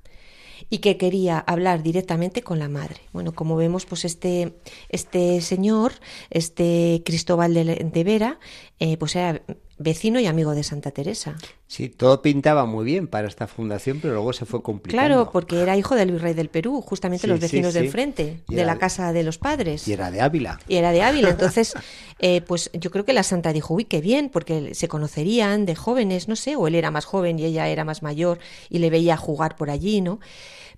y 0.69 0.79
que 0.79 0.97
quería 0.97 1.39
hablar 1.39 1.83
directamente 1.83 2.41
con 2.41 2.59
la 2.59 2.69
madre. 2.69 3.01
Bueno, 3.13 3.33
como 3.33 3.55
vemos, 3.55 3.85
pues 3.85 4.05
este, 4.05 4.55
este 4.89 5.41
señor, 5.41 5.93
este 6.29 7.01
Cristóbal 7.05 7.53
de, 7.53 8.03
Vera, 8.03 8.39
eh, 8.79 8.97
pues 8.97 9.15
era 9.15 9.41
vecino 9.77 10.19
y 10.19 10.25
amigo 10.25 10.55
de 10.55 10.63
Santa 10.63 10.91
Teresa. 10.91 11.35
Sí, 11.67 11.89
todo 11.89 12.21
pintaba 12.21 12.65
muy 12.65 12.85
bien 12.85 13.07
para 13.07 13.27
esta 13.27 13.47
fundación, 13.47 13.99
pero 14.01 14.13
luego 14.13 14.31
se 14.31 14.45
fue 14.45 14.61
complicando. 14.61 15.07
Claro, 15.07 15.31
porque 15.31 15.61
era 15.61 15.75
hijo 15.75 15.95
del 15.95 16.11
virrey 16.11 16.33
del 16.33 16.49
Perú, 16.49 16.81
justamente 16.81 17.27
los 17.27 17.39
vecinos 17.39 17.73
del 17.73 17.89
frente, 17.89 18.43
de 18.47 18.65
la 18.65 18.77
casa 18.77 19.11
de 19.11 19.23
los 19.23 19.37
padres. 19.37 19.87
Y 19.87 19.93
era 19.93 20.11
de 20.11 20.21
Ávila. 20.21 20.59
Y 20.67 20.75
era 20.77 20.91
de 20.91 21.01
Ávila. 21.01 21.29
Entonces, 21.31 21.73
eh, 22.19 22.41
pues 22.41 22.69
yo 22.73 22.91
creo 22.91 23.03
que 23.03 23.13
la 23.13 23.23
santa 23.23 23.51
dijo, 23.51 23.73
uy, 23.73 23.85
qué 23.85 23.99
bien, 23.99 24.29
porque 24.29 24.73
se 24.75 24.87
conocerían 24.87 25.65
de 25.65 25.75
jóvenes, 25.75 26.27
no 26.27 26.35
sé, 26.35 26.55
o 26.55 26.67
él 26.67 26.75
era 26.75 26.91
más 26.91 27.05
joven 27.05 27.39
y 27.39 27.45
ella 27.45 27.67
era 27.67 27.83
más 27.83 28.01
mayor 28.01 28.39
y 28.69 28.79
le 28.79 28.89
veía 28.89 29.17
jugar 29.17 29.55
por 29.55 29.69
allí, 29.69 30.01
¿no? 30.01 30.19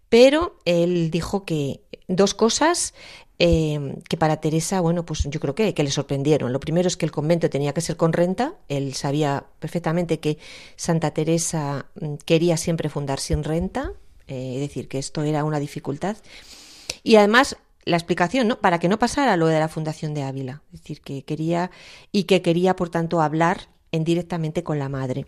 Pero 0.09 0.57
él 0.65 1.11
dijo 1.11 1.43
que 1.43 1.81
dos 2.07 2.33
cosas 2.33 2.93
eh, 3.39 3.95
que 4.09 4.17
para 4.17 4.37
Teresa, 4.37 4.81
bueno, 4.81 5.05
pues 5.05 5.23
yo 5.29 5.39
creo 5.39 5.53
que, 5.53 5.73
que, 5.73 5.83
le 5.83 5.91
sorprendieron. 5.91 6.51
Lo 6.51 6.59
primero 6.59 6.87
es 6.87 6.97
que 6.97 7.05
el 7.05 7.11
convento 7.11 7.49
tenía 7.49 7.73
que 7.73 7.81
ser 7.81 7.95
con 7.95 8.13
renta. 8.13 8.55
Él 8.67 8.93
sabía 8.95 9.45
perfectamente 9.59 10.19
que 10.19 10.37
Santa 10.75 11.11
Teresa 11.11 11.85
mm, 11.99 12.15
quería 12.25 12.57
siempre 12.57 12.89
fundar 12.89 13.19
sin 13.19 13.43
renta, 13.43 13.91
eh, 14.27 14.53
es 14.55 14.61
decir, 14.61 14.87
que 14.87 14.97
esto 14.97 15.21
era 15.23 15.43
una 15.43 15.59
dificultad. 15.59 16.17
Y 17.03 17.15
además 17.17 17.57
la 17.85 17.97
explicación, 17.97 18.47
¿no? 18.47 18.59
Para 18.59 18.79
que 18.79 18.89
no 18.89 18.99
pasara 18.99 19.37
lo 19.37 19.47
de 19.47 19.59
la 19.59 19.69
fundación 19.69 20.13
de 20.13 20.23
Ávila, 20.23 20.61
es 20.73 20.81
decir, 20.81 21.01
que 21.01 21.23
quería 21.23 21.71
y 22.11 22.23
que 22.23 22.41
quería, 22.41 22.75
por 22.75 22.89
tanto, 22.89 23.21
hablar 23.21 23.69
en 23.91 24.03
directamente 24.03 24.63
con 24.63 24.79
la 24.79 24.89
madre. 24.89 25.25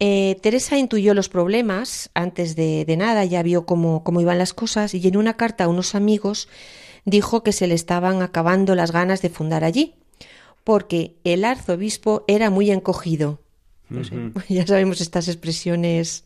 Eh, 0.00 0.38
Teresa 0.42 0.78
intuyó 0.78 1.12
los 1.12 1.28
problemas 1.28 2.10
antes 2.14 2.54
de, 2.54 2.94
nada, 2.96 3.24
ya 3.24 3.42
vio 3.42 3.66
cómo, 3.66 4.04
cómo, 4.04 4.20
iban 4.20 4.38
las 4.38 4.54
cosas 4.54 4.94
y 4.94 5.06
en 5.06 5.16
una 5.16 5.36
carta 5.36 5.64
a 5.64 5.68
unos 5.68 5.94
amigos 5.94 6.48
dijo 7.04 7.42
que 7.42 7.52
se 7.52 7.66
le 7.66 7.74
estaban 7.74 8.22
acabando 8.22 8.74
las 8.74 8.92
ganas 8.92 9.22
de 9.22 9.30
fundar 9.30 9.64
allí, 9.64 9.94
porque 10.62 11.16
el 11.24 11.44
arzobispo 11.44 12.24
era 12.28 12.50
muy 12.50 12.70
encogido. 12.70 13.40
ya 14.48 14.66
sabemos 14.66 15.00
estas 15.00 15.28
expresiones 15.28 16.24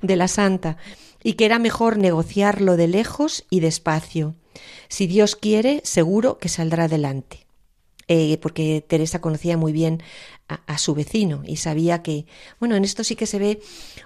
de 0.00 0.16
la 0.16 0.28
santa, 0.28 0.76
y 1.22 1.34
que 1.34 1.44
era 1.44 1.58
mejor 1.58 1.98
negociarlo 1.98 2.76
de 2.76 2.88
lejos 2.88 3.44
y 3.50 3.60
despacio. 3.60 4.34
Si 4.88 5.06
Dios 5.06 5.36
quiere, 5.36 5.80
seguro 5.84 6.38
que 6.38 6.48
saldrá 6.48 6.84
adelante. 6.84 7.41
Eh, 8.14 8.36
porque 8.42 8.84
Teresa 8.86 9.22
conocía 9.22 9.56
muy 9.56 9.72
bien 9.72 10.02
a, 10.46 10.76
su 10.76 10.94
vecino 10.94 11.42
y 11.46 11.56
sabía 11.56 12.02
que, 12.02 12.26
bueno, 12.60 12.76
en 12.76 12.84
esto 12.84 13.04
sí 13.04 13.16
que 13.16 13.24
se 13.24 13.38
ve 13.38 13.60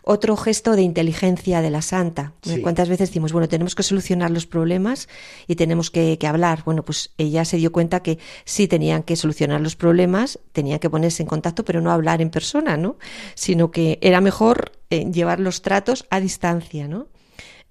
otro 0.04 0.36
gesto 0.36 0.76
de 0.76 0.82
inteligencia 0.82 1.60
de 1.60 1.70
la 1.70 1.82
santa. 1.82 2.32
¿Cuántas 2.62 2.88
veces 2.88 3.08
decimos, 3.08 3.32
bueno, 3.32 3.48
tenemos 3.48 3.74
que 3.74 3.82
solucionar 3.82 4.30
los 4.30 4.46
problemas 4.46 5.08
y 5.48 5.56
tenemos 5.56 5.90
que, 5.90 6.16
hablar? 6.24 6.62
Bueno, 6.64 6.84
pues 6.84 7.10
ella 7.18 7.44
se 7.44 7.56
dio 7.56 7.72
cuenta 7.72 7.98
que 7.98 8.20
sí 8.44 8.68
tenían 8.68 9.02
que 9.02 9.16
solucionar 9.16 9.60
los 9.60 9.74
problemas, 9.74 10.38
tenían 10.52 10.78
que 10.78 10.88
ponerse 10.88 11.24
en 11.24 11.28
contacto, 11.28 11.64
pero 11.64 11.80
no 11.80 11.90
hablar 11.90 12.22
en 12.22 12.30
persona, 12.30 12.76
¿no? 12.76 12.98
Sino 13.34 13.72
que 13.72 13.98
era 14.02 14.20
mejor 14.20 14.70
eh, 14.90 15.10
llevar 15.10 15.40
los 15.40 15.62
tratos 15.62 16.06
a 16.10 16.20
distancia, 16.20 16.86
¿no? 16.86 17.08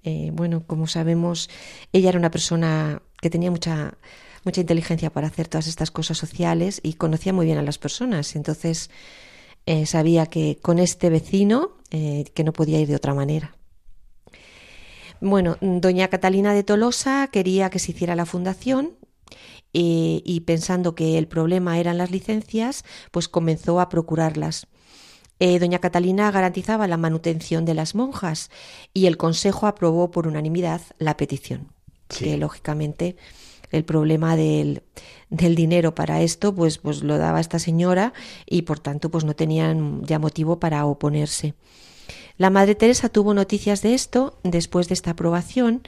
Eh, 0.04 0.32
bueno, 0.34 0.64
como 0.66 0.86
sabemos, 0.86 1.48
ella 1.94 2.10
era 2.10 2.18
una 2.18 2.30
persona 2.30 3.00
que 3.22 3.30
tenía 3.30 3.50
mucha 3.50 3.96
mucha 4.46 4.62
inteligencia 4.62 5.10
para 5.10 5.26
hacer 5.26 5.48
todas 5.48 5.66
estas 5.66 5.90
cosas 5.90 6.16
sociales 6.16 6.80
y 6.82 6.94
conocía 6.94 7.32
muy 7.32 7.44
bien 7.44 7.58
a 7.58 7.62
las 7.62 7.78
personas. 7.78 8.36
Entonces 8.36 8.90
eh, 9.66 9.84
sabía 9.84 10.26
que 10.26 10.58
con 10.62 10.78
este 10.78 11.10
vecino 11.10 11.72
eh, 11.90 12.24
que 12.32 12.44
no 12.44 12.52
podía 12.52 12.80
ir 12.80 12.88
de 12.88 12.96
otra 12.96 13.12
manera. 13.12 13.56
Bueno, 15.20 15.56
doña 15.60 16.08
Catalina 16.08 16.54
de 16.54 16.62
Tolosa 16.62 17.28
quería 17.32 17.68
que 17.70 17.78
se 17.78 17.90
hiciera 17.90 18.14
la 18.14 18.26
fundación 18.26 18.96
y, 19.72 20.22
y 20.24 20.40
pensando 20.40 20.94
que 20.94 21.18
el 21.18 21.26
problema 21.26 21.78
eran 21.78 21.98
las 21.98 22.10
licencias, 22.10 22.84
pues 23.10 23.28
comenzó 23.28 23.80
a 23.80 23.88
procurarlas. 23.88 24.68
Eh, 25.38 25.58
doña 25.58 25.80
Catalina 25.80 26.30
garantizaba 26.30 26.86
la 26.86 26.96
manutención 26.96 27.64
de 27.64 27.74
las 27.74 27.94
monjas 27.94 28.50
y 28.94 29.06
el 29.06 29.16
Consejo 29.16 29.66
aprobó 29.66 30.10
por 30.10 30.26
unanimidad 30.26 30.80
la 30.98 31.16
petición, 31.16 31.72
que 32.08 32.38
lógicamente 32.38 33.16
el 33.70 33.84
problema 33.84 34.36
del, 34.36 34.82
del, 35.30 35.54
dinero 35.54 35.94
para 35.94 36.22
esto, 36.22 36.54
pues, 36.54 36.78
pues 36.78 37.02
lo 37.02 37.18
daba 37.18 37.40
esta 37.40 37.58
señora 37.58 38.12
y 38.46 38.62
por 38.62 38.78
tanto 38.78 39.10
pues 39.10 39.24
no 39.24 39.34
tenían 39.34 40.04
ya 40.04 40.18
motivo 40.18 40.58
para 40.58 40.86
oponerse. 40.86 41.54
La 42.38 42.50
Madre 42.50 42.74
Teresa 42.74 43.08
tuvo 43.08 43.32
noticias 43.32 43.82
de 43.82 43.94
esto 43.94 44.38
después 44.42 44.88
de 44.88 44.94
esta 44.94 45.12
aprobación 45.12 45.82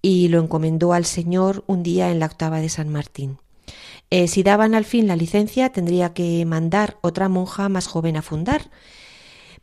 y 0.00 0.28
lo 0.28 0.40
encomendó 0.40 0.92
al 0.92 1.04
Señor 1.04 1.64
un 1.66 1.82
día 1.82 2.10
en 2.10 2.18
la 2.18 2.26
octava 2.26 2.60
de 2.60 2.68
San 2.68 2.88
Martín. 2.88 3.38
Eh, 4.10 4.28
si 4.28 4.42
daban 4.42 4.74
al 4.74 4.84
fin 4.84 5.08
la 5.08 5.16
licencia, 5.16 5.70
tendría 5.70 6.12
que 6.14 6.44
mandar 6.46 6.96
otra 7.00 7.28
monja 7.28 7.68
más 7.68 7.86
joven 7.88 8.16
a 8.16 8.22
fundar, 8.22 8.70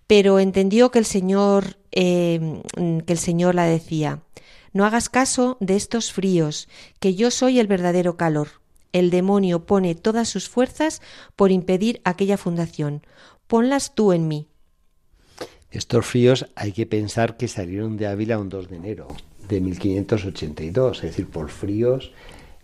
pero 0.05 0.39
entendió 0.39 0.91
que 0.91 1.00
el 1.00 1.05
Señor, 1.05 1.77
eh, 1.91 2.62
que 2.75 3.13
el 3.13 3.19
Señor 3.19 3.55
la 3.55 3.63
decía, 3.63 4.19
no 4.74 4.86
hagas 4.86 5.10
caso 5.10 5.58
de 5.60 5.75
estos 5.75 6.12
fríos, 6.12 6.68
que 7.00 7.15
yo 7.15 7.32
soy 7.32 7.60
el 7.60 7.68
verdadero 7.68 8.18
calor. 8.18 8.50
El 8.92 9.10
demonio 9.10 9.65
pone 9.65 9.96
todas 9.96 10.30
sus 10.30 10.50
fuerzas 10.50 11.01
por 11.36 11.51
impedir 11.51 12.01
aquella 12.03 12.38
fundación. 12.38 13.06
Ponlas 13.48 13.96
tú 13.96 14.13
en 14.13 14.27
mí. 14.27 14.48
Estos 15.72 16.06
fríos 16.06 16.48
hay 16.56 16.72
que 16.72 16.86
pensar 16.86 17.38
que 17.38 17.48
salieron 17.48 17.98
de 17.98 18.08
Ávila 18.08 18.38
un 18.38 18.50
2 18.50 18.70
de 18.70 18.75
enero 18.75 19.08
de 19.48 19.60
1582, 19.60 20.98
es 20.98 21.03
decir, 21.03 21.27
por 21.27 21.50
fríos 21.50 22.12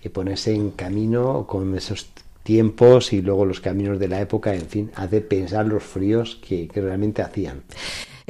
y 0.01 0.10
ponerse 0.10 0.54
en 0.54 0.72
camino 0.72 1.46
con 1.48 1.75
esos 1.75 2.08
tiempos 2.44 3.13
y 3.13 3.22
luego 3.22 3.46
los 3.46 3.60
caminos 3.60 4.00
de 4.00 4.08
la 4.08 4.22
época, 4.22 4.56
en 4.56 4.68
fin, 4.68 4.92
hace 4.96 5.22
pensar 5.22 5.66
los 5.66 5.84
fríos 5.84 6.39
que, 6.48 6.68
que 6.68 6.82
realmente 6.82 7.22
hacían. 7.22 7.63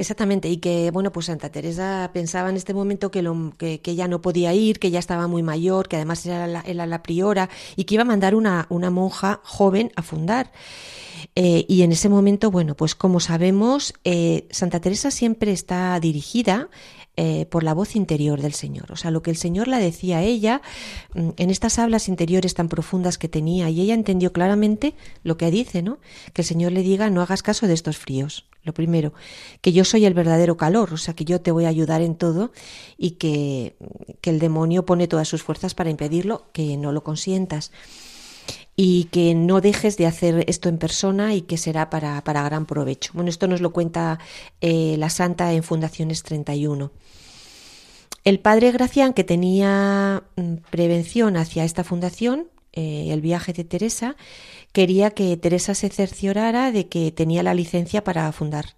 Exactamente, 0.00 0.48
y 0.48 0.56
que, 0.56 0.90
bueno, 0.90 1.12
pues 1.12 1.26
Santa 1.26 1.50
Teresa 1.50 2.10
pensaba 2.14 2.48
en 2.48 2.56
este 2.56 2.72
momento 2.72 3.10
que, 3.10 3.20
lo, 3.20 3.52
que, 3.58 3.82
que 3.82 3.90
ella 3.90 4.08
no 4.08 4.22
podía 4.22 4.54
ir, 4.54 4.78
que 4.78 4.90
ya 4.90 4.98
estaba 4.98 5.26
muy 5.26 5.42
mayor, 5.42 5.88
que 5.88 5.96
además 5.96 6.24
era 6.24 6.46
la, 6.46 6.86
la 6.86 7.02
priora 7.02 7.50
y 7.76 7.84
que 7.84 7.96
iba 7.96 8.02
a 8.02 8.06
mandar 8.06 8.34
una, 8.34 8.66
una 8.70 8.88
monja 8.88 9.42
joven 9.44 9.92
a 9.96 10.02
fundar. 10.02 10.52
Eh, 11.34 11.66
y 11.68 11.82
en 11.82 11.92
ese 11.92 12.08
momento, 12.08 12.50
bueno, 12.50 12.74
pues 12.76 12.94
como 12.94 13.20
sabemos, 13.20 13.92
eh, 14.04 14.48
Santa 14.50 14.80
Teresa 14.80 15.10
siempre 15.10 15.52
está 15.52 16.00
dirigida 16.00 16.70
eh, 17.22 17.44
por 17.44 17.64
la 17.64 17.74
voz 17.74 17.96
interior 17.96 18.40
del 18.40 18.54
Señor. 18.54 18.90
O 18.90 18.96
sea, 18.96 19.10
lo 19.10 19.20
que 19.20 19.30
el 19.30 19.36
Señor 19.36 19.68
la 19.68 19.76
decía 19.76 20.16
a 20.16 20.22
ella 20.22 20.62
mm, 21.12 21.32
en 21.36 21.50
estas 21.50 21.78
hablas 21.78 22.08
interiores 22.08 22.54
tan 22.54 22.70
profundas 22.70 23.18
que 23.18 23.28
tenía, 23.28 23.68
y 23.68 23.82
ella 23.82 23.92
entendió 23.92 24.32
claramente 24.32 24.94
lo 25.22 25.36
que 25.36 25.50
dice, 25.50 25.82
¿no? 25.82 25.98
Que 26.32 26.40
el 26.40 26.46
Señor 26.46 26.72
le 26.72 26.80
diga, 26.82 27.10
no 27.10 27.20
hagas 27.20 27.42
caso 27.42 27.66
de 27.66 27.74
estos 27.74 27.98
fríos. 27.98 28.46
Lo 28.62 28.72
primero, 28.72 29.12
que 29.60 29.74
yo 29.74 29.84
soy 29.84 30.06
el 30.06 30.14
verdadero 30.14 30.56
calor, 30.56 30.94
o 30.94 30.96
sea, 30.96 31.12
que 31.12 31.26
yo 31.26 31.42
te 31.42 31.50
voy 31.50 31.66
a 31.66 31.68
ayudar 31.68 32.00
en 32.00 32.14
todo 32.14 32.52
y 32.96 33.10
que, 33.12 33.76
que 34.22 34.30
el 34.30 34.38
demonio 34.38 34.86
pone 34.86 35.06
todas 35.06 35.28
sus 35.28 35.42
fuerzas 35.42 35.74
para 35.74 35.90
impedirlo, 35.90 36.46
que 36.54 36.78
no 36.78 36.90
lo 36.90 37.04
consientas 37.04 37.70
y 38.82 39.04
que 39.12 39.34
no 39.34 39.60
dejes 39.60 39.98
de 39.98 40.06
hacer 40.06 40.42
esto 40.48 40.70
en 40.70 40.78
persona 40.78 41.34
y 41.34 41.42
que 41.42 41.58
será 41.58 41.90
para, 41.90 42.24
para 42.24 42.42
gran 42.44 42.64
provecho. 42.64 43.10
Bueno, 43.12 43.28
esto 43.28 43.46
nos 43.46 43.60
lo 43.60 43.74
cuenta 43.74 44.18
eh, 44.62 44.94
la 44.96 45.10
Santa 45.10 45.52
en 45.52 45.62
Fundaciones 45.62 46.22
31. 46.22 46.90
El 48.24 48.40
padre 48.40 48.72
Gracián, 48.72 49.12
que 49.12 49.22
tenía 49.22 50.22
mm, 50.36 50.54
prevención 50.70 51.36
hacia 51.36 51.64
esta 51.64 51.84
fundación, 51.84 52.48
eh, 52.72 53.08
el 53.10 53.20
viaje 53.20 53.52
de 53.52 53.64
Teresa, 53.64 54.16
quería 54.72 55.10
que 55.10 55.36
Teresa 55.36 55.74
se 55.74 55.90
cerciorara 55.90 56.72
de 56.72 56.88
que 56.88 57.12
tenía 57.12 57.42
la 57.42 57.52
licencia 57.52 58.02
para 58.02 58.32
fundar 58.32 58.76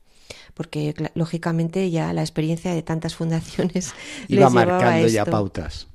porque 0.55 0.95
lógicamente 1.15 1.91
ya 1.91 2.13
la 2.13 2.21
experiencia 2.21 2.75
de 2.75 2.83
tantas 2.83 3.15
fundaciones 3.15 3.95
iba 4.29 4.51
marcando 4.51 5.07
ya 5.07 5.25
pautas. 5.25 5.87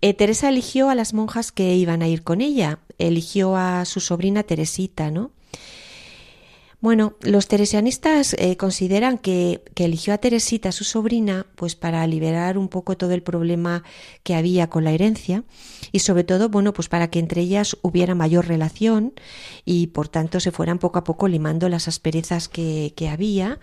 Eh, 0.00 0.14
Teresa 0.14 0.48
eligió 0.48 0.90
a 0.90 0.94
las 0.94 1.14
monjas 1.14 1.52
que 1.52 1.74
iban 1.74 2.02
a 2.02 2.08
ir 2.08 2.22
con 2.22 2.40
ella, 2.40 2.78
eligió 2.98 3.56
a 3.56 3.84
su 3.84 4.00
sobrina 4.00 4.42
Teresita, 4.42 5.10
¿no? 5.10 5.32
Bueno, 6.86 7.14
los 7.22 7.48
teresianistas 7.48 8.34
eh, 8.34 8.58
consideran 8.58 9.16
que, 9.16 9.64
eligió 9.76 10.12
a 10.12 10.18
Teresita, 10.18 10.72
su 10.72 10.84
sobrina, 10.84 11.46
pues 11.56 11.74
para 11.74 12.06
liberar 12.06 12.58
un 12.58 12.68
poco 12.68 12.98
todo 12.98 13.12
el 13.12 13.22
problema 13.22 13.82
que 14.22 14.34
había 14.34 14.68
con 14.68 14.84
la 14.84 14.92
herencia 14.92 15.42
y 15.90 16.00
sobre 16.00 16.22
todo, 16.22 16.50
bueno, 16.50 16.74
pues 16.74 16.88
para 16.88 17.08
que 17.08 17.18
entre 17.18 17.40
ellas 17.40 17.78
hubiera 17.80 18.14
mayor 18.14 18.46
relación 18.46 19.14
y 19.64 19.88
por 19.88 20.08
tanto 20.08 20.38
se 20.38 20.52
fueran 20.52 20.78
poco 20.78 20.98
a 20.98 21.04
poco 21.04 21.28
limando 21.28 21.68
las 21.70 21.88
asperezas 21.88 22.48
que, 22.48 22.92
había 23.10 23.58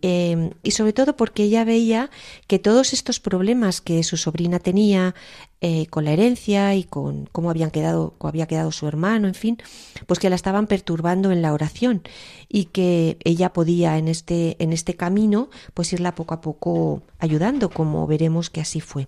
em, 0.00 0.50
y 0.62 0.70
sobre 0.70 0.92
todo 0.92 1.14
porque 1.14 1.44
ella 1.44 1.64
veía 1.64 2.10
que 2.46 2.58
todos 2.58 2.94
estos 2.94 3.20
problemas 3.20 3.80
que 3.80 4.02
su 4.02 4.16
sobrina 4.16 4.60
tenía 4.60 5.14
eh, 5.62 5.86
con 5.86 6.04
la 6.04 6.12
herencia 6.12 6.74
y 6.74 6.84
con 6.84 7.26
cómo 7.32 7.48
habían 7.48 7.70
quedado, 7.70 8.14
cómo 8.18 8.28
había 8.28 8.46
quedado 8.46 8.72
su 8.72 8.86
hermano, 8.86 9.26
en 9.26 9.34
fin, 9.34 9.58
pues 10.06 10.18
que 10.18 10.28
la 10.28 10.36
estaban 10.36 10.66
perturbando 10.66 11.32
en 11.32 11.40
la 11.40 11.54
oración 11.54 12.02
y 12.48 12.66
que 12.66 13.16
ella 13.24 13.52
podía 13.52 13.96
en 13.96 14.08
este, 14.08 14.62
en 14.62 14.72
este 14.72 14.94
camino, 14.94 15.48
pues 15.72 15.92
irla 15.92 16.14
poco 16.14 16.34
a 16.34 16.40
poco 16.42 17.02
ayudando, 17.18 17.70
como 17.70 18.06
veremos 18.06 18.50
que 18.50 18.60
así 18.60 18.80
fue. 18.80 19.06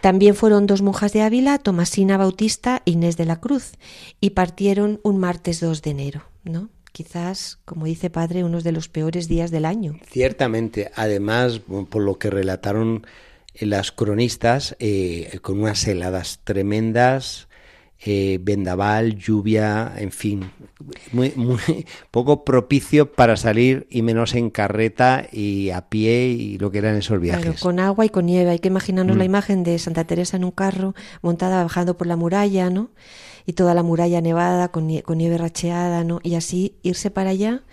También 0.00 0.34
fueron 0.34 0.66
dos 0.66 0.80
monjas 0.80 1.12
de 1.12 1.20
Ávila, 1.20 1.58
Tomasina 1.58 2.16
Bautista 2.16 2.82
e 2.86 2.92
Inés 2.92 3.18
de 3.18 3.26
la 3.26 3.40
Cruz, 3.40 3.72
y 4.20 4.30
partieron 4.30 5.00
un 5.02 5.18
martes 5.18 5.60
2 5.60 5.82
de 5.82 5.90
enero, 5.90 6.22
¿no? 6.44 6.70
Quizás, 6.92 7.58
como 7.66 7.84
dice 7.84 8.10
padre, 8.10 8.42
uno 8.42 8.62
de 8.62 8.72
los 8.72 8.88
peores 8.88 9.28
días 9.28 9.50
del 9.50 9.64
año. 9.66 9.98
Ciertamente, 10.10 10.90
además, 10.94 11.60
por 11.60 12.02
lo 12.02 12.18
que 12.18 12.30
relataron 12.30 13.06
las 13.58 13.92
cronistas, 13.92 14.76
eh, 14.78 15.38
con 15.42 15.60
unas 15.60 15.86
heladas 15.86 16.40
tremendas, 16.44 17.48
eh, 18.02 18.38
vendaval, 18.40 19.16
lluvia, 19.16 19.92
en 19.98 20.10
fin, 20.10 20.50
muy, 21.12 21.34
muy 21.36 21.58
poco 22.10 22.44
propicio 22.44 23.12
para 23.12 23.36
salir 23.36 23.86
y 23.90 24.00
menos 24.00 24.34
en 24.34 24.48
carreta 24.48 25.26
y 25.30 25.68
a 25.68 25.90
pie 25.90 26.28
y 26.28 26.56
lo 26.56 26.70
que 26.70 26.78
eran 26.78 26.96
esos 26.96 27.20
viajes. 27.20 27.60
con 27.60 27.78
agua 27.78 28.06
y 28.06 28.08
con 28.08 28.24
nieve. 28.24 28.52
Hay 28.52 28.58
que 28.58 28.68
imaginarnos 28.68 29.18
la 29.18 29.24
mm. 29.24 29.26
imagen 29.26 29.64
de 29.64 29.78
Santa 29.78 30.04
Teresa 30.04 30.38
en 30.38 30.44
un 30.44 30.50
carro 30.50 30.94
montada 31.20 31.62
bajando 31.62 31.98
por 31.98 32.06
la 32.06 32.16
muralla, 32.16 32.70
¿no? 32.70 32.90
Y 33.44 33.52
toda 33.52 33.74
la 33.74 33.82
muralla 33.82 34.22
nevada 34.22 34.68
con, 34.68 35.00
con 35.00 35.18
nieve 35.18 35.36
racheada, 35.36 36.02
¿no? 36.02 36.20
Y 36.22 36.36
así 36.36 36.76
irse 36.82 37.10
para 37.10 37.30
allá 37.30 37.64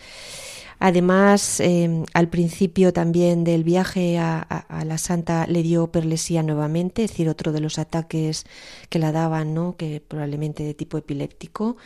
Además, 0.79 1.59
em, 1.59 2.03
al 2.13 2.29
principio 2.29 2.93
también 2.93 3.43
del 3.43 3.63
viaje 3.63 4.17
a, 4.19 4.65
la 4.85 4.97
Santa 4.97 5.47
le 5.47 5.63
dio 5.63 5.87
perlesía 5.91 6.43
nuevamente, 6.43 7.03
es 7.03 7.11
decir, 7.11 7.29
otro 7.29 7.51
de 7.51 7.61
los 7.61 7.79
ataques 7.79 8.45
que 8.89 8.99
la 8.99 9.11
daban, 9.11 9.53
¿no? 9.53 9.75
que 9.75 10.01
probablemente 10.07 10.63
de 10.63 10.73
tipo 10.73 10.97
epiléptico, 10.97 11.77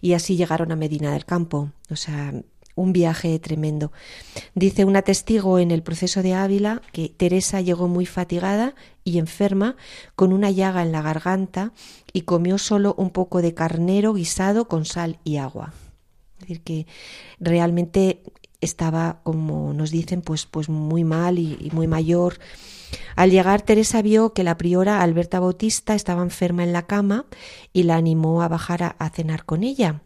y 0.00 0.14
así 0.14 0.36
llegaron 0.36 0.72
a 0.72 0.76
Medina 0.76 1.12
del 1.12 1.24
Campo. 1.24 1.70
O 1.90 1.96
sea, 1.96 2.32
un 2.74 2.92
viaje 2.92 3.38
tremendo. 3.38 3.92
Dice 4.54 4.84
una 4.84 5.02
testigo 5.02 5.58
en 5.58 5.70
el 5.70 5.82
proceso 5.82 6.22
de 6.22 6.34
Ávila 6.34 6.82
que 6.92 7.08
Teresa 7.08 7.60
llegó 7.60 7.88
muy 7.88 8.06
fatigada 8.06 8.74
y 9.04 9.18
enferma, 9.18 9.76
con 10.16 10.32
una 10.32 10.50
llaga 10.50 10.82
en 10.82 10.92
la 10.92 11.02
garganta, 11.02 11.72
y 12.12 12.22
comió 12.22 12.58
solo 12.58 12.94
un 12.96 13.10
poco 13.10 13.42
de 13.42 13.54
carnero 13.54 14.14
guisado 14.14 14.66
con 14.66 14.84
sal 14.84 15.18
y 15.24 15.36
agua. 15.36 15.72
Decir, 16.44 16.62
que 16.62 16.86
realmente 17.40 18.22
estaba, 18.60 19.20
como 19.22 19.72
nos 19.72 19.90
dicen, 19.90 20.22
pues, 20.22 20.46
pues 20.46 20.68
muy 20.68 21.04
mal 21.04 21.38
y, 21.38 21.70
muy 21.72 21.86
mayor. 21.86 22.38
Al 23.16 23.30
llegar, 23.30 23.62
Teresa 23.62 24.02
vio 24.02 24.32
que 24.32 24.44
la 24.44 24.56
priora 24.56 25.02
Alberta 25.02 25.40
Bautista 25.40 25.94
estaba 25.94 26.22
enferma 26.22 26.64
en 26.64 26.72
la 26.72 26.86
cama 26.86 27.26
y 27.72 27.84
la 27.84 27.96
animó 27.96 28.42
a 28.42 28.48
bajar 28.48 28.96
a 28.98 29.10
cenar 29.10 29.44
con 29.44 29.62
ella. 29.64 30.02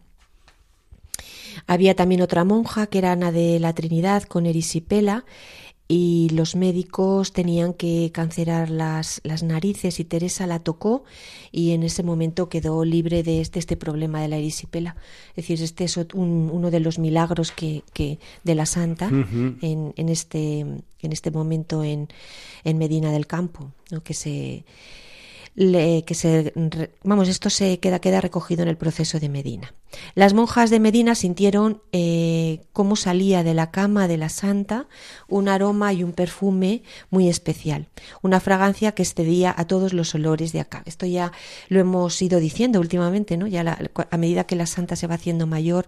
Había 1.67 1.95
también 1.95 2.21
otra 2.21 2.43
monja 2.43 2.87
que 2.87 2.99
era 2.99 3.11
Ana 3.11 3.31
de 3.31 3.59
la 3.59 3.73
Trinidad 3.73 4.23
con 4.23 4.45
erisipela 4.45 5.25
y 5.91 6.29
los 6.29 6.55
médicos 6.55 7.33
tenían 7.33 7.73
que 7.73 8.11
cancelar 8.13 8.69
las, 8.69 9.21
las, 9.23 9.41
narices 9.41 9.99
y 9.99 10.05
Teresa 10.05 10.45
la 10.45 10.59
tocó 10.59 11.03
y 11.51 11.71
en 11.71 11.81
ese 11.81 12.03
momento 12.03 12.47
quedó 12.47 12.85
libre 12.85 13.23
de 13.23 13.41
este, 13.41 13.57
este 13.57 13.75
problema 13.75 14.21
de 14.21 14.27
la 14.27 14.37
erisipela. 14.37 14.95
Es 15.31 15.47
decir, 15.47 15.63
este 15.63 15.85
es 15.85 15.97
uno 16.13 16.69
de 16.69 16.79
los 16.79 16.99
milagros 16.99 17.51
que, 17.51 17.81
que 17.91 18.19
de 18.43 18.53
la 18.53 18.67
santa 18.67 19.07
en, 19.07 19.93
en, 19.97 20.09
este, 20.09 20.59
en 20.59 21.11
este 21.11 21.31
momento 21.31 21.83
en, 21.83 22.07
en 22.63 22.77
Medina 22.77 23.11
del 23.11 23.25
Campo, 23.25 23.71
¿no? 23.89 24.03
que 24.03 24.13
se 24.13 24.65
que 25.59 26.15
se, 26.15 26.53
vamos, 27.03 27.27
esto 27.27 27.49
se 27.49 27.79
queda, 27.79 27.99
queda 27.99 28.21
recogido 28.21 28.63
en 28.63 28.69
el 28.69 28.77
proceso 28.77 29.19
de 29.19 29.27
Medina. 29.27 29.73
Las 30.15 30.33
monjas 30.33 30.69
de 30.69 30.79
Medina 30.79 31.15
sintieron 31.15 31.81
eh, 31.91 32.61
cómo 32.71 32.95
salía 32.95 33.43
de 33.43 33.53
la 33.53 33.69
cama 33.69 34.07
de 34.07 34.15
la 34.15 34.29
santa 34.29 34.87
un 35.27 35.49
aroma 35.49 35.91
y 35.91 36.03
un 36.03 36.13
perfume 36.13 36.83
muy 37.09 37.27
especial, 37.27 37.87
una 38.21 38.39
fragancia 38.39 38.93
que 38.93 39.03
excedía 39.03 39.53
a 39.57 39.65
todos 39.65 39.91
los 39.91 40.15
olores 40.15 40.53
de 40.53 40.61
acá. 40.61 40.81
Esto 40.85 41.05
ya 41.05 41.33
lo 41.67 41.81
hemos 41.81 42.21
ido 42.21 42.39
diciendo 42.39 42.79
últimamente, 42.79 43.35
¿no? 43.35 43.45
Ya 43.45 43.77
a 44.09 44.17
medida 44.17 44.45
que 44.45 44.55
la 44.55 44.65
santa 44.65 44.95
se 44.95 45.07
va 45.07 45.15
haciendo 45.15 45.45
mayor, 45.45 45.87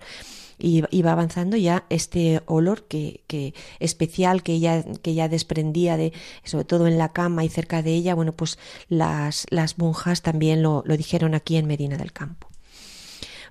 y, 0.57 0.81
va 0.81 1.11
avanzando 1.11 1.57
ya 1.57 1.85
este 1.89 2.41
olor 2.45 2.85
que, 2.87 3.23
que, 3.27 3.53
especial 3.79 4.43
que 4.43 4.53
ella, 4.53 4.83
que 5.01 5.11
ella 5.11 5.29
desprendía 5.29 5.97
de, 5.97 6.13
sobre 6.43 6.65
todo 6.65 6.87
en 6.87 6.97
la 6.97 7.13
cama 7.13 7.43
y 7.43 7.49
cerca 7.49 7.81
de 7.81 7.93
ella, 7.93 8.15
bueno, 8.15 8.33
pues 8.33 8.59
las, 8.87 9.45
las 9.49 9.77
monjas 9.77 10.21
también 10.21 10.61
lo, 10.61 10.83
lo 10.85 10.97
dijeron 10.97 11.33
aquí 11.33 11.57
en 11.57 11.67
Medina 11.67 11.97
del 11.97 12.13
Campo. 12.13 12.51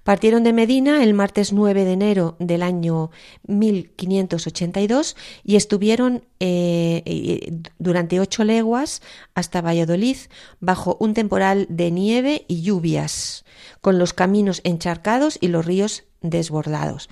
Partieron 0.05 0.45
de 0.45 0.55
Medina 0.55 1.05
el 1.05 1.13
martes 1.13 1.53
9 1.53 1.85
de 1.85 1.93
enero 1.93 2.37
del 2.39 2.63
año 2.63 3.11
1582 3.47 5.17
y 5.45 5.57
estuvieron 5.57 6.25
eh, 6.41 7.61
durante 7.79 8.19
ocho 8.19 8.45
leguas 8.45 9.03
hasta 9.35 9.61
Valladolid 9.61 10.17
bajo 10.59 10.97
un 11.01 11.13
temporal 11.13 11.67
de 11.69 11.91
nieve 11.91 12.47
y 12.49 12.63
lluvias, 12.63 13.45
con 13.83 13.99
los 13.99 14.15
caminos 14.15 14.63
encharcados 14.65 15.37
y 15.41 15.49
los 15.49 15.67
ríos 15.67 16.05
desbordados. 16.23 17.09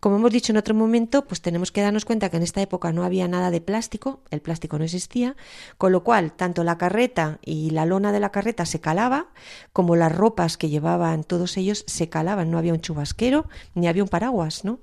Como 0.00 0.16
hemos 0.16 0.32
dicho 0.32 0.52
en 0.52 0.56
otro 0.56 0.74
momento, 0.74 1.24
pues 1.26 1.40
tenemos 1.40 1.72
que 1.72 1.82
darnos 1.82 2.04
cuenta 2.04 2.30
que 2.30 2.36
en 2.36 2.42
esta 2.42 2.62
época 2.62 2.92
no 2.92 3.04
había 3.04 3.28
nada 3.28 3.50
de 3.50 3.60
plástico, 3.60 4.20
el 4.30 4.40
plástico 4.40 4.78
no 4.78 4.84
existía, 4.84 5.36
con 5.78 5.92
lo 5.92 6.02
cual 6.02 6.32
tanto 6.32 6.64
la 6.64 6.78
carreta 6.78 7.38
y 7.44 7.70
la 7.70 7.86
lona 7.86 8.12
de 8.12 8.20
la 8.20 8.30
carreta 8.30 8.66
se 8.66 8.80
calaba, 8.80 9.28
como 9.72 9.96
las 9.96 10.14
ropas 10.14 10.56
que 10.56 10.68
llevaban 10.68 11.24
todos 11.24 11.56
ellos 11.56 11.84
se 11.86 12.08
calaban, 12.08 12.50
no 12.50 12.58
había 12.58 12.72
un 12.72 12.80
chubasquero 12.80 13.48
ni 13.74 13.88
había 13.88 14.02
un 14.02 14.08
paraguas, 14.08 14.64
¿no? 14.64 14.80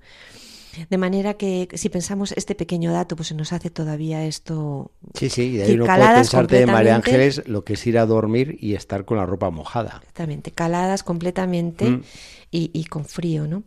De 0.89 0.97
manera 0.97 1.35
que 1.35 1.67
si 1.73 1.89
pensamos 1.89 2.33
este 2.33 2.53
pequeño 2.53 2.91
dato, 2.91 3.15
pues 3.15 3.29
se 3.29 3.33
nos 3.33 3.51
hace 3.51 3.69
todavía 3.69 4.25
esto. 4.25 4.91
Sí, 5.15 5.29
sí, 5.29 5.55
y 5.55 5.61
ahí 5.61 5.75
no 5.75 5.85
puede 5.85 6.13
pensarte 6.13 6.59
de 6.59 6.65
María 6.67 6.95
Ángeles 6.95 7.41
lo 7.47 7.63
que 7.63 7.73
es 7.73 7.87
ir 7.87 7.97
a 7.97 8.05
dormir 8.05 8.57
y 8.59 8.75
estar 8.75 9.05
con 9.05 9.17
la 9.17 9.25
ropa 9.25 9.49
mojada. 9.49 9.97
Exactamente, 10.01 10.51
caladas 10.51 11.03
completamente 11.03 11.89
mm. 11.89 12.03
Y, 12.51 12.83
con 12.85 13.05
frío, 13.05 13.47
¿no? 13.47 13.63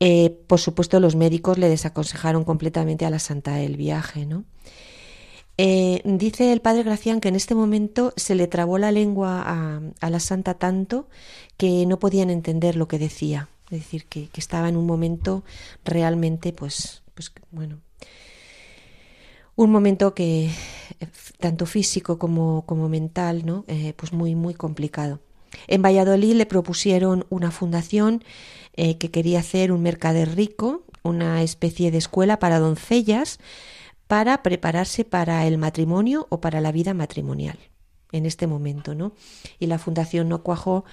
Eh, 0.00 0.30
por 0.46 0.60
supuesto, 0.60 1.00
los 1.00 1.16
médicos 1.16 1.58
le 1.58 1.68
desaconsejaron 1.68 2.44
completamente 2.44 3.04
a 3.06 3.10
la 3.10 3.18
santa 3.18 3.60
el 3.60 3.76
viaje, 3.76 4.26
¿no? 4.26 4.44
Eh, 5.58 6.00
dice 6.04 6.52
el 6.52 6.60
padre 6.60 6.82
Gracián 6.82 7.20
que 7.20 7.28
en 7.28 7.36
este 7.36 7.54
momento 7.54 8.14
se 8.16 8.34
le 8.34 8.46
trabó 8.46 8.78
la 8.78 8.90
lengua 8.90 9.42
a, 9.44 9.80
a, 10.00 10.10
la 10.10 10.18
santa 10.18 10.54
tanto 10.54 11.08
que 11.56 11.86
no 11.86 11.98
podían 11.98 12.30
entender 12.30 12.74
lo 12.74 12.88
que 12.88 12.98
decía. 12.98 13.48
Es 13.72 13.78
decir, 13.78 14.04
que, 14.04 14.28
estaba 14.34 14.68
en 14.68 14.76
un 14.76 14.84
momento 14.84 15.44
realmente, 15.82 16.52
pues, 16.52 17.02
pues 17.14 17.32
bueno, 17.50 17.80
un 19.56 19.70
momento 19.70 20.14
que 20.14 20.46
eh, 20.46 21.06
tanto 21.38 21.64
físico 21.64 22.18
como, 22.18 22.66
como 22.66 22.90
mental, 22.90 23.46
¿no? 23.46 23.64
Eh, 23.68 23.94
pues 23.96 24.12
muy, 24.12 24.34
muy 24.34 24.52
complicado. 24.52 25.20
En 25.66 25.82
Valladolid 25.82 26.34
le 26.34 26.46
propusieron 26.46 27.26
una 27.30 27.50
fundación 27.50 28.24
eh, 28.74 28.98
que 28.98 29.10
quería 29.10 29.40
hacer 29.40 29.72
un 29.72 29.82
mercader 29.82 30.34
rico, 30.34 30.82
una 31.02 31.42
especie 31.42 31.90
de 31.90 31.98
escuela 31.98 32.38
para 32.38 32.58
doncellas, 32.58 33.38
para 34.06 34.42
prepararse 34.42 35.04
para 35.04 35.46
el 35.46 35.58
matrimonio 35.58 36.26
o 36.30 36.40
para 36.40 36.60
la 36.60 36.72
vida 36.72 36.94
matrimonial 36.94 37.58
en 38.12 38.26
este 38.26 38.46
momento, 38.46 38.94
¿no? 38.94 39.12
Y 39.58 39.66
la 39.66 39.78
fundación 39.78 40.28
no 40.28 40.42
cuajó 40.42 40.84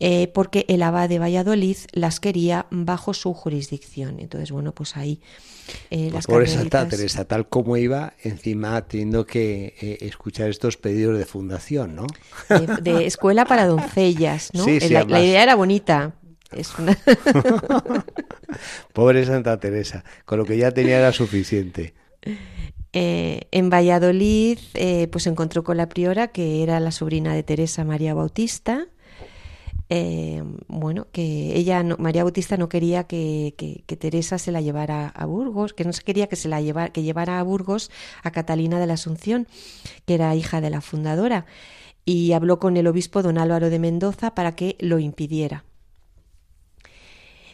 eh, 0.00 0.28
porque 0.28 0.64
el 0.68 0.82
abad 0.82 1.08
de 1.08 1.18
Valladolid 1.18 1.76
las 1.92 2.20
quería 2.20 2.66
bajo 2.70 3.14
su 3.14 3.32
jurisdicción. 3.34 4.18
Entonces, 4.18 4.50
bueno, 4.50 4.74
pues 4.74 4.96
ahí 4.96 5.20
eh, 5.90 6.10
las 6.12 6.26
Por 6.26 6.48
Santa 6.48 6.88
Teresa, 6.88 7.24
tal 7.26 7.48
como 7.48 7.76
iba, 7.76 8.14
encima 8.22 8.80
teniendo 8.86 9.26
que 9.26 9.74
eh, 9.80 9.98
escuchar 10.00 10.50
estos 10.50 10.76
pedidos 10.76 11.18
de 11.18 11.26
fundación, 11.26 11.94
¿no? 11.94 12.06
De, 12.82 13.06
escuela 13.06 13.44
para 13.44 13.66
doncellas, 13.66 14.50
¿no? 14.54 14.64
Sí, 14.64 14.80
la, 14.88 15.04
la, 15.04 15.22
idea 15.22 15.42
era 15.42 15.54
bonita. 15.54 16.14
Es 16.50 16.76
una... 16.78 16.96
Pobre 18.92 19.24
Santa 19.26 19.58
Teresa, 19.58 20.04
con 20.24 20.38
lo 20.38 20.44
que 20.44 20.56
ya 20.56 20.70
tenía 20.70 20.98
era 20.98 21.12
suficiente. 21.12 21.94
Eh, 22.96 23.48
en 23.50 23.70
Valladolid 23.70 24.60
eh, 24.74 25.08
pues 25.08 25.26
encontró 25.26 25.64
con 25.64 25.76
la 25.76 25.88
priora 25.88 26.28
que 26.28 26.62
era 26.62 26.78
la 26.78 26.92
sobrina 26.92 27.34
de 27.34 27.42
Teresa 27.42 27.84
María 27.84 28.14
Bautista. 28.14 28.86
Eh, 29.88 30.44
bueno, 30.68 31.08
que 31.10 31.56
ella, 31.56 31.82
María 31.98 32.22
Bautista, 32.22 32.56
no 32.56 32.68
quería 32.68 33.04
que, 33.04 33.82
Teresa 33.98 34.38
se 34.38 34.52
la 34.52 34.60
llevara 34.60 35.08
a 35.08 35.26
Burgos, 35.26 35.74
que 35.74 35.84
no 35.84 35.92
se 35.92 36.02
quería 36.04 36.28
que 36.28 36.36
se 36.36 36.48
la 36.48 36.60
llevara, 36.60 36.92
que 36.92 37.02
llevara 37.02 37.40
a 37.40 37.42
Burgos 37.42 37.90
a 38.22 38.30
Catalina 38.30 38.78
de 38.78 38.86
la 38.86 38.94
Asunción, 38.94 39.48
que 40.06 40.14
era 40.14 40.34
hija 40.36 40.60
de 40.60 40.70
la 40.70 40.80
fundadora, 40.80 41.46
y 42.04 42.32
habló 42.32 42.60
con 42.60 42.76
el 42.76 42.86
obispo 42.86 43.22
don 43.22 43.38
Álvaro 43.38 43.70
de 43.70 43.80
Mendoza 43.80 44.34
para 44.34 44.54
que 44.54 44.76
lo 44.78 45.00
impidiera. 45.00 45.64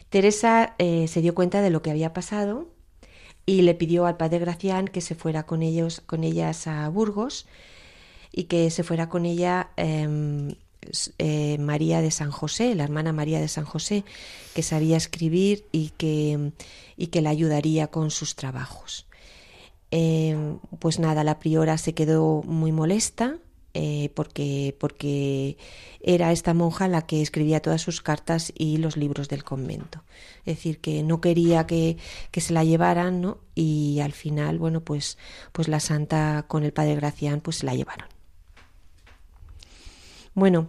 Teresa 0.09 0.75
se 0.77 1.21
dio 1.21 1.33
cuenta 1.33 1.61
de 1.61 1.69
lo 1.69 1.81
que 1.81 1.89
había 1.89 2.13
pasado 2.13 2.67
y 3.45 3.61
le 3.63 3.73
pidió 3.73 4.05
al 4.05 4.17
padre 4.17 4.39
Gracián 4.39 4.87
que 4.87 5.01
se 5.01 5.15
fuera 5.15 5.43
con 5.43 5.61
ellos, 5.61 6.01
con 6.05 6.23
ellas 6.23 6.67
a 6.67 6.87
Burgos. 6.89 7.47
y 8.33 8.45
que 8.45 8.71
se 8.71 8.83
fuera 8.83 9.09
con 9.09 9.25
ella 9.25 9.71
em, 9.75 10.55
eh, 11.17 11.57
María 11.59 12.01
de 12.01 12.11
San 12.11 12.31
José, 12.31 12.75
la 12.75 12.85
hermana 12.85 13.11
María 13.11 13.41
de 13.41 13.49
San 13.49 13.65
José, 13.65 14.05
que 14.55 14.63
sabía 14.63 14.95
escribir 14.95 15.65
y 15.73 15.89
que, 15.97 16.53
y 16.95 17.07
que 17.07 17.21
la 17.21 17.29
ayudaría 17.29 17.87
con 17.87 18.09
sus 18.09 18.35
trabajos. 18.35 19.05
Em, 19.91 20.59
pues 20.79 20.97
nada, 20.99 21.25
la 21.25 21.39
priora 21.39 21.77
se 21.77 21.93
quedó 21.93 22.41
muy 22.43 22.71
molesta 22.71 23.37
eh, 23.73 24.11
porque, 24.15 24.75
porque 24.79 25.57
era 26.01 26.31
esta 26.31 26.53
monja 26.53 26.87
la 26.87 27.03
que 27.03 27.21
escribía 27.21 27.61
todas 27.61 27.81
sus 27.81 28.01
cartas 28.01 28.51
y 28.57 28.77
los 28.77 28.97
libros 28.97 29.29
del 29.29 29.43
convento. 29.43 30.03
Es 30.39 30.57
decir, 30.57 30.79
que 30.79 31.03
no 31.03 31.21
quería 31.21 31.67
que, 31.67 31.97
que 32.31 32.41
se 32.41 32.53
la 32.53 32.63
llevaran, 32.63 33.21
¿no? 33.21 33.37
Y 33.55 33.99
al 34.01 34.11
final, 34.11 34.59
bueno, 34.59 34.81
pues, 34.81 35.17
pues 35.51 35.67
la 35.67 35.79
santa 35.79 36.45
con 36.47 36.63
el 36.63 36.73
padre 36.73 36.95
Gracián, 36.95 37.41
pues 37.41 37.57
se 37.57 37.65
la 37.65 37.75
llevaron. 37.75 38.07
Bueno, 40.33 40.67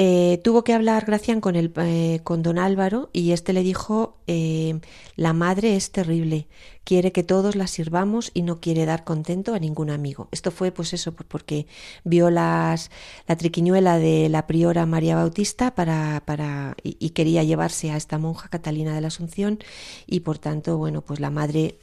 eh, 0.00 0.40
tuvo 0.44 0.62
que 0.62 0.74
hablar 0.74 1.06
Gracián 1.06 1.40
con, 1.40 1.56
el, 1.56 1.72
eh, 1.74 2.20
con 2.22 2.44
don 2.44 2.56
Álvaro 2.60 3.10
y 3.12 3.32
este 3.32 3.52
le 3.52 3.64
dijo, 3.64 4.16
eh, 4.28 4.78
la 5.16 5.32
madre 5.32 5.74
es 5.74 5.90
terrible, 5.90 6.46
quiere 6.84 7.10
que 7.10 7.24
todos 7.24 7.56
la 7.56 7.66
sirvamos 7.66 8.30
y 8.32 8.42
no 8.42 8.60
quiere 8.60 8.86
dar 8.86 9.02
contento 9.02 9.54
a 9.54 9.58
ningún 9.58 9.90
amigo. 9.90 10.28
Esto 10.30 10.52
fue 10.52 10.70
pues 10.70 10.92
eso, 10.92 11.16
porque 11.16 11.66
vio 12.04 12.30
las, 12.30 12.92
la 13.26 13.34
triquiñuela 13.34 13.98
de 13.98 14.28
la 14.28 14.46
priora 14.46 14.86
María 14.86 15.16
Bautista 15.16 15.74
para, 15.74 16.22
para, 16.24 16.76
y, 16.84 17.10
quería 17.10 17.42
llevarse 17.42 17.90
a 17.90 17.96
esta 17.96 18.18
monja 18.18 18.48
Catalina 18.48 18.94
de 18.94 19.00
la 19.00 19.08
Asunción 19.08 19.58
y 20.06 20.20
por 20.20 20.38
tanto, 20.38 20.78
bueno, 20.78 21.02
pues 21.02 21.18
la 21.18 21.30
madre 21.30 21.76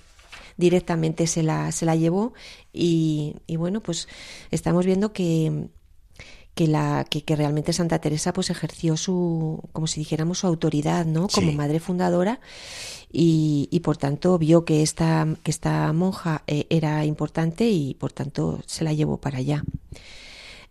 directamente 0.55 1.27
se 1.27 1.43
la, 1.43 1.69
se 1.73 1.85
la 1.85 1.97
llevó 1.97 2.33
y 2.71 3.35
bueno, 3.57 3.81
pues 3.81 4.07
estamos 4.51 4.85
viendo 4.85 5.11
que 5.11 5.67
que 6.55 6.67
la 6.67 7.05
que, 7.07 7.21
que, 7.21 7.35
realmente 7.35 7.73
Santa 7.73 7.99
Teresa 7.99 8.31
pues 8.31 8.49
ejerció 8.49 8.95
su 8.95 9.61
como 9.73 9.87
si 9.87 9.99
dijéramos 9.99 10.39
su 10.39 10.47
autoridad 10.47 11.05
no 11.05 11.27
como 11.27 11.51
madre 11.51 11.79
fundadora. 11.79 12.39
Y, 13.11 13.69
y, 13.71 13.79
por 13.81 13.95
tanto 13.97 14.37
vio 14.37 14.65
que 14.65 14.81
esta 14.81 15.27
que 15.43 15.51
esta 15.51 15.91
monja 15.93 16.43
eh, 16.47 16.65
era 16.69 17.05
importante 17.05 17.69
y 17.69 17.93
por 17.93 18.11
tanto 18.11 18.61
se 18.65 18.83
la 18.83 18.93
llevó 18.93 19.17
para 19.17 19.37
allá. 19.37 19.63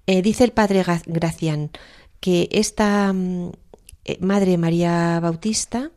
Eh, 0.06 0.20
dice 0.20 0.44
el 0.44 0.52
padre 0.52 0.84
Gracián 1.06 1.70
que 2.20 2.48
esta 2.50 3.12
mm, 3.12 3.52
eh, 4.04 4.18
madre 4.20 4.58
María 4.58 5.20
Bautista 5.20 5.90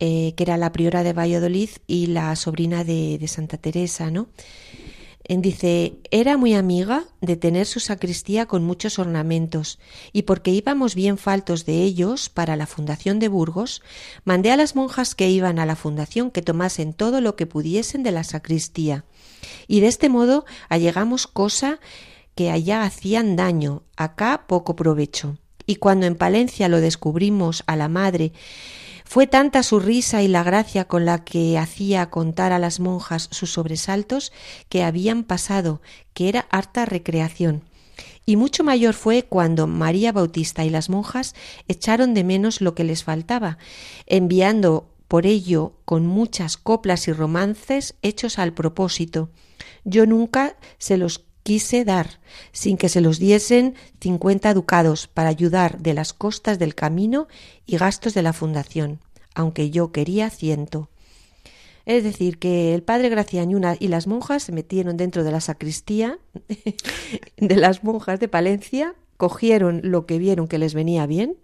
que 0.00 0.34
era 0.38 0.56
la 0.56 0.70
priora 0.70 1.02
de 1.02 1.12
Valladolid 1.12 1.70
y 1.88 2.06
la 2.06 2.36
sobrina 2.36 2.84
de, 2.84 3.18
de 3.18 3.26
Santa 3.26 3.56
Teresa 3.56 4.12
no 4.12 4.28
Dice, 5.28 5.98
era 6.10 6.38
muy 6.38 6.54
amiga 6.54 7.04
de 7.20 7.36
tener 7.36 7.66
su 7.66 7.80
sacristía 7.80 8.46
con 8.46 8.64
muchos 8.64 8.98
ornamentos, 8.98 9.78
y 10.10 10.22
porque 10.22 10.50
íbamos 10.52 10.94
bien 10.94 11.18
faltos 11.18 11.66
de 11.66 11.82
ellos 11.82 12.30
para 12.30 12.56
la 12.56 12.66
fundación 12.66 13.18
de 13.18 13.28
Burgos, 13.28 13.82
mandé 14.24 14.50
a 14.50 14.56
las 14.56 14.74
monjas 14.74 15.14
que 15.14 15.28
iban 15.28 15.58
a 15.58 15.66
la 15.66 15.76
fundación 15.76 16.30
que 16.30 16.40
tomasen 16.40 16.94
todo 16.94 17.20
lo 17.20 17.36
que 17.36 17.46
pudiesen 17.46 18.02
de 18.02 18.10
la 18.10 18.24
sacristía. 18.24 19.04
Y 19.66 19.80
de 19.80 19.88
este 19.88 20.08
modo 20.08 20.46
allegamos 20.70 21.26
cosa 21.26 21.78
que 22.34 22.50
allá 22.50 22.82
hacían 22.82 23.36
daño, 23.36 23.82
acá 23.96 24.46
poco 24.46 24.76
provecho. 24.76 25.36
Y 25.66 25.76
cuando 25.76 26.06
en 26.06 26.14
Palencia 26.14 26.70
lo 26.70 26.80
descubrimos 26.80 27.64
a 27.66 27.76
la 27.76 27.88
madre 27.88 28.32
fue 29.08 29.26
tanta 29.26 29.62
su 29.62 29.80
risa 29.80 30.22
y 30.22 30.28
la 30.28 30.42
gracia 30.42 30.86
con 30.86 31.06
la 31.06 31.24
que 31.24 31.56
hacía 31.56 32.10
contar 32.10 32.52
a 32.52 32.58
las 32.58 32.78
monjas 32.78 33.28
sus 33.32 33.50
sobresaltos 33.50 34.32
que 34.68 34.82
habían 34.82 35.24
pasado, 35.24 35.80
que 36.12 36.28
era 36.28 36.46
harta 36.50 36.84
recreación. 36.84 37.64
Y 38.26 38.36
mucho 38.36 38.64
mayor 38.64 38.92
fue 38.92 39.22
cuando 39.22 39.66
María 39.66 40.12
Bautista 40.12 40.66
y 40.66 40.68
las 40.68 40.90
monjas 40.90 41.34
echaron 41.68 42.12
de 42.12 42.22
menos 42.22 42.60
lo 42.60 42.74
que 42.74 42.84
les 42.84 43.02
faltaba, 43.02 43.56
enviando 44.04 44.90
por 45.08 45.24
ello 45.24 45.72
con 45.86 46.06
muchas 46.06 46.58
coplas 46.58 47.08
y 47.08 47.12
romances 47.14 47.94
hechos 48.02 48.38
al 48.38 48.52
propósito. 48.52 49.30
Yo 49.84 50.04
nunca 50.04 50.58
se 50.76 50.98
los 50.98 51.18
quise 51.48 51.86
dar, 51.86 52.20
sin 52.52 52.76
que 52.76 52.90
se 52.90 53.00
los 53.00 53.18
diesen 53.18 53.74
cincuenta 54.02 54.52
ducados 54.52 55.06
para 55.08 55.30
ayudar 55.30 55.78
de 55.78 55.94
las 55.94 56.12
costas 56.12 56.58
del 56.58 56.74
camino 56.74 57.26
y 57.64 57.78
gastos 57.78 58.12
de 58.12 58.20
la 58.20 58.34
fundación, 58.34 59.00
aunque 59.34 59.70
yo 59.70 59.90
quería 59.90 60.28
ciento. 60.28 60.90
Es 61.86 62.04
decir, 62.04 62.36
que 62.38 62.74
el 62.74 62.82
padre 62.82 63.08
Graciañuna 63.08 63.76
y 63.80 63.88
las 63.88 64.06
monjas 64.06 64.42
se 64.42 64.52
metieron 64.52 64.98
dentro 64.98 65.24
de 65.24 65.32
la 65.32 65.40
sacristía 65.40 66.18
de 67.38 67.56
las 67.56 67.82
monjas 67.82 68.20
de 68.20 68.28
Palencia, 68.28 68.94
cogieron 69.16 69.80
lo 69.82 70.04
que 70.04 70.18
vieron 70.18 70.48
que 70.48 70.58
les 70.58 70.74
venía 70.74 71.06
bien 71.06 71.38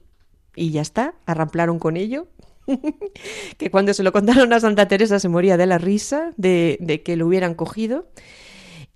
y 0.54 0.70
ya 0.70 0.82
está, 0.82 1.14
arramplaron 1.24 1.78
con 1.78 1.96
ello. 1.96 2.26
que 3.56 3.70
cuando 3.70 3.94
se 3.94 4.02
lo 4.02 4.12
contaron 4.12 4.52
a 4.52 4.60
Santa 4.60 4.86
Teresa 4.86 5.18
se 5.18 5.30
moría 5.30 5.56
de 5.56 5.64
la 5.64 5.78
risa 5.78 6.34
de, 6.36 6.76
de 6.82 7.02
que 7.02 7.16
lo 7.16 7.26
hubieran 7.26 7.54
cogido 7.54 8.06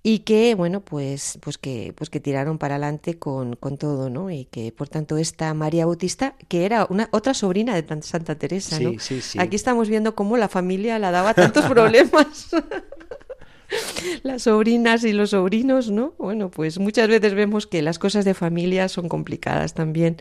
y 0.01 0.19
que 0.19 0.55
bueno 0.55 0.79
pues 0.81 1.37
pues 1.41 1.57
que 1.57 1.93
pues 1.95 2.09
que 2.09 2.19
tiraron 2.19 2.57
para 2.57 2.75
adelante 2.75 3.19
con, 3.19 3.55
con, 3.57 3.77
todo 3.77 4.09
no 4.09 4.31
y 4.31 4.45
que 4.45 4.71
por 4.71 4.87
tanto 4.87 5.17
esta 5.17 5.53
María 5.53 5.85
Bautista 5.85 6.35
que 6.47 6.65
era 6.65 6.87
una 6.89 7.09
otra 7.11 7.33
sobrina 7.33 7.79
de 7.79 8.01
Santa 8.01 8.35
Teresa 8.35 8.79
no 8.79 8.91
aquí 9.39 9.55
estamos 9.55 9.89
viendo 9.89 10.15
cómo 10.15 10.37
la 10.37 10.47
familia 10.47 10.99
la 10.99 11.11
daba 11.11 11.33
tantos 11.33 11.65
problemas. 11.69 12.49
Las 14.23 14.43
sobrinas 14.43 15.03
y 15.03 15.13
los 15.13 15.29
sobrinos 15.29 15.91
no 15.91 16.15
bueno 16.17 16.49
pues 16.49 16.79
muchas 16.79 17.07
veces 17.07 17.35
vemos 17.35 17.67
que 17.67 17.83
las 17.83 17.99
cosas 17.99 18.25
de 18.25 18.33
familia 18.33 18.89
son 18.89 19.07
complicadas 19.07 19.75
también. 19.75 20.17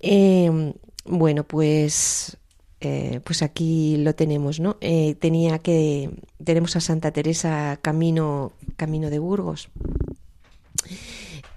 Em, 0.00 0.74
bueno 1.06 1.44
pues 1.44 2.36
eh, 2.84 3.20
pues 3.24 3.42
aquí 3.42 3.96
lo 3.98 4.14
tenemos, 4.14 4.60
¿no? 4.60 4.76
Eh, 4.80 5.14
tenía 5.14 5.58
que 5.58 6.10
tenemos 6.42 6.76
a 6.76 6.80
Santa 6.80 7.12
Teresa 7.12 7.78
camino 7.82 8.52
camino 8.76 9.10
de 9.10 9.18
Burgos. 9.18 9.68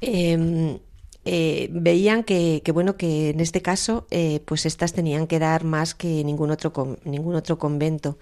Em, 0.01 0.79
eh, 1.25 1.69
veían 1.71 2.23
que, 2.23 2.61
bueno 2.73 2.95
que 2.97 3.31
en 3.31 3.39
este 3.39 3.61
caso 3.61 4.07
pues 4.45 4.65
estas 4.65 4.93
tenían 4.93 5.27
que 5.27 5.39
dar 5.39 5.63
más 5.63 5.93
que 5.95 6.23
ningún 6.23 6.51
otro 6.51 6.97
ningún 7.03 7.35
otro 7.35 7.57
convento 7.57 8.17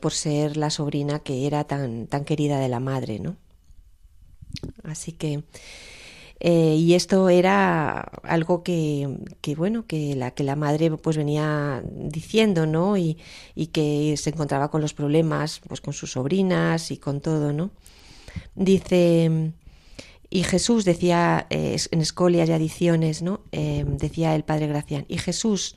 por 0.00 0.12
ser 0.12 0.56
la 0.56 0.70
sobrina 0.70 1.20
que 1.20 1.46
era 1.46 1.64
tan 1.64 2.06
tan 2.08 2.24
querida 2.24 2.58
de 2.58 2.68
la 2.68 2.80
madre, 2.80 3.18
¿no? 3.20 3.36
Así 4.84 5.12
que 5.12 5.44
eh, 6.38 6.74
y 6.76 6.94
esto 6.94 7.28
era 7.28 8.00
algo 8.22 8.62
que, 8.62 9.08
que, 9.40 9.54
bueno, 9.54 9.86
que 9.86 10.14
la, 10.14 10.32
que 10.32 10.44
la 10.44 10.56
madre 10.56 10.90
pues 10.90 11.16
venía 11.16 11.82
diciendo, 11.90 12.66
¿no? 12.66 12.96
Y, 12.96 13.16
y, 13.54 13.68
que 13.68 14.14
se 14.18 14.30
encontraba 14.30 14.70
con 14.70 14.82
los 14.82 14.92
problemas, 14.92 15.60
pues 15.66 15.80
con 15.80 15.94
sus 15.94 16.12
sobrinas 16.12 16.90
y 16.90 16.98
con 16.98 17.20
todo, 17.20 17.52
¿no? 17.52 17.70
Dice, 18.54 19.52
y 20.28 20.42
Jesús 20.42 20.84
decía 20.84 21.46
eh, 21.50 21.76
en 21.90 22.00
escolias 22.00 22.48
y 22.48 22.52
adiciones, 22.52 23.22
¿no? 23.22 23.40
Eh, 23.52 23.84
decía 23.86 24.34
el 24.34 24.44
padre 24.44 24.66
Gracián, 24.66 25.06
y 25.08 25.18
Jesús 25.18 25.76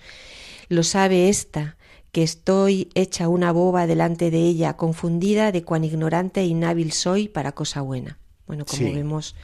lo 0.67 0.83
sabe 0.83 1.29
esta, 1.29 1.77
que 2.11 2.23
estoy 2.23 2.89
hecha 2.95 3.27
una 3.27 3.51
boba 3.51 3.87
delante 3.87 4.31
de 4.31 4.39
ella, 4.39 4.75
confundida 4.75 5.51
de 5.51 5.63
cuán 5.63 5.83
ignorante 5.83 6.41
e 6.41 6.45
inhábil 6.45 6.91
soy 6.91 7.27
para 7.27 7.53
cosa 7.53 7.81
buena. 7.81 8.17
Bueno, 8.47 8.65
como 8.65 8.91
vemos, 8.91 9.35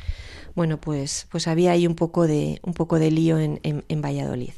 bueno, 0.56 0.80
pues, 0.80 1.28
pues 1.30 1.48
había 1.48 1.72
ahí 1.72 1.86
un 1.86 1.96
poco 1.96 2.28
de, 2.28 2.60
un 2.64 2.74
poco 2.74 2.98
de 2.98 3.12
lío 3.12 3.40
en, 3.40 3.60
en, 3.64 4.02
Valladolid. 4.02 4.54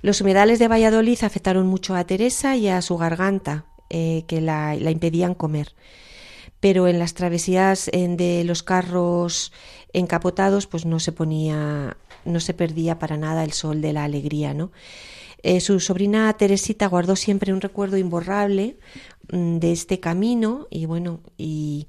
Los 0.00 0.20
humedales 0.20 0.58
de 0.58 0.68
Valladolid 0.68 1.18
afectaron 1.22 1.66
mucho 1.66 1.94
a 1.94 2.04
Teresa 2.04 2.56
y 2.56 2.68
a 2.68 2.80
su 2.80 2.96
garganta, 2.96 3.66
eh, 3.90 4.24
que 4.28 4.40
la, 4.40 4.76
la, 4.76 4.90
impedían 4.90 5.34
comer. 5.34 5.74
Pero 6.60 6.88
en 6.88 6.98
las 6.98 7.14
travesías 7.14 7.90
de 7.92 8.44
los 8.44 8.62
carros 8.62 9.52
encapotados, 9.92 10.66
pues 10.66 10.86
no 10.86 11.00
se 11.00 11.10
ponía, 11.10 11.96
no 12.24 12.38
se 12.40 12.54
perdía 12.54 12.98
para 12.98 13.16
nada 13.16 13.44
el 13.44 13.52
sol 13.52 13.80
de 13.80 13.92
la 13.92 14.04
alegría, 14.04 14.54
¿no? 14.54 14.70
Eh, 15.42 15.60
su 15.60 15.80
sobrina 15.80 16.32
Teresita 16.34 16.86
guardó 16.86 17.16
siempre 17.16 17.52
un 17.52 17.62
recuerdo 17.62 17.96
imborrable 17.96 18.76
mm, 19.32 19.56
de 19.56 19.72
este 19.72 19.98
camino 19.98 20.66
y 20.70 20.84
bueno, 20.84 21.20
y, 21.38 21.88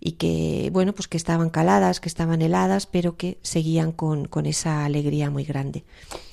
y 0.00 0.12
que, 0.12 0.70
bueno, 0.72 0.92
pues 0.94 1.08
que 1.08 1.16
estaban 1.16 1.50
caladas, 1.50 2.00
que 2.00 2.08
estaban 2.08 2.42
heladas, 2.42 2.86
pero 2.86 3.16
que 3.16 3.38
seguían 3.42 3.92
con, 3.92 4.26
con 4.26 4.46
esa 4.46 4.84
alegría 4.84 5.30
muy 5.30 5.44
grande. 5.44 5.84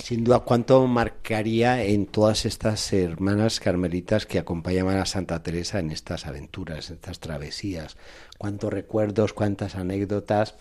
Sin 0.03 0.23
duda, 0.23 0.39
¿cuánto 0.39 0.85
marcaría 0.87 1.83
en 1.83 2.05
todas 2.05 2.45
estas 2.45 2.93
hermanas 2.93 3.59
carmelitas 3.59 4.25
que 4.25 4.39
acompañaban 4.39 4.97
a 4.97 5.05
Santa 5.05 5.41
Teresa 5.41 5.79
en 5.79 5.91
estas 5.91 6.27
aventuras, 6.27 6.89
en 6.89 6.95
estas 6.95 7.19
travesías? 7.19 7.97
¿Cuántos 8.37 8.71
recuerdos, 8.71 9.33
cuántas 9.33 9.75
anécdotas? 9.75 10.55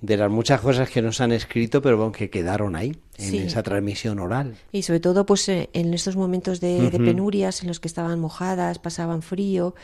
De 0.00 0.16
las 0.16 0.30
muchas 0.30 0.60
cosas 0.60 0.90
que 0.90 1.00
nos 1.00 1.20
han 1.20 1.32
escrito, 1.32 1.80
pero 1.80 2.12
que 2.12 2.28
quedaron 2.30 2.76
ahí, 2.76 2.96
en 3.16 3.34
esa 3.34 3.62
transmisión 3.62 4.18
oral. 4.18 4.56
Y 4.70 4.82
sobre 4.82 5.00
todo, 5.00 5.24
pues 5.24 5.48
eh, 5.48 5.70
en 5.72 5.94
estos 5.94 6.16
momentos 6.16 6.60
de, 6.60 6.90
penurias 6.90 7.62
en 7.62 7.68
los 7.68 7.80
que 7.80 7.88
estaban 7.88 8.20
mojadas, 8.20 8.78
pasaban 8.78 9.22
frío, 9.22 9.74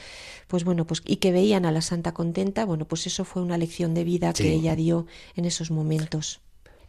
pues 0.47 0.65
bueno, 0.65 0.87
pues 0.87 1.03
y 1.07 1.17
que 1.17 1.33
veían 1.33 1.65
a 1.65 1.73
la 1.73 1.81
Santa 1.81 2.13
contenta, 2.13 2.65
bueno, 2.65 2.85
pues 2.87 3.07
eso 3.07 3.25
fue 3.25 3.43
una 3.43 3.57
lección 3.57 3.95
de 3.95 4.05
vida 4.05 4.33
que 4.33 4.53
ella 4.53 4.77
dio 4.77 5.07
en 5.37 5.45
esos 5.47 5.71
momentos. 5.71 6.41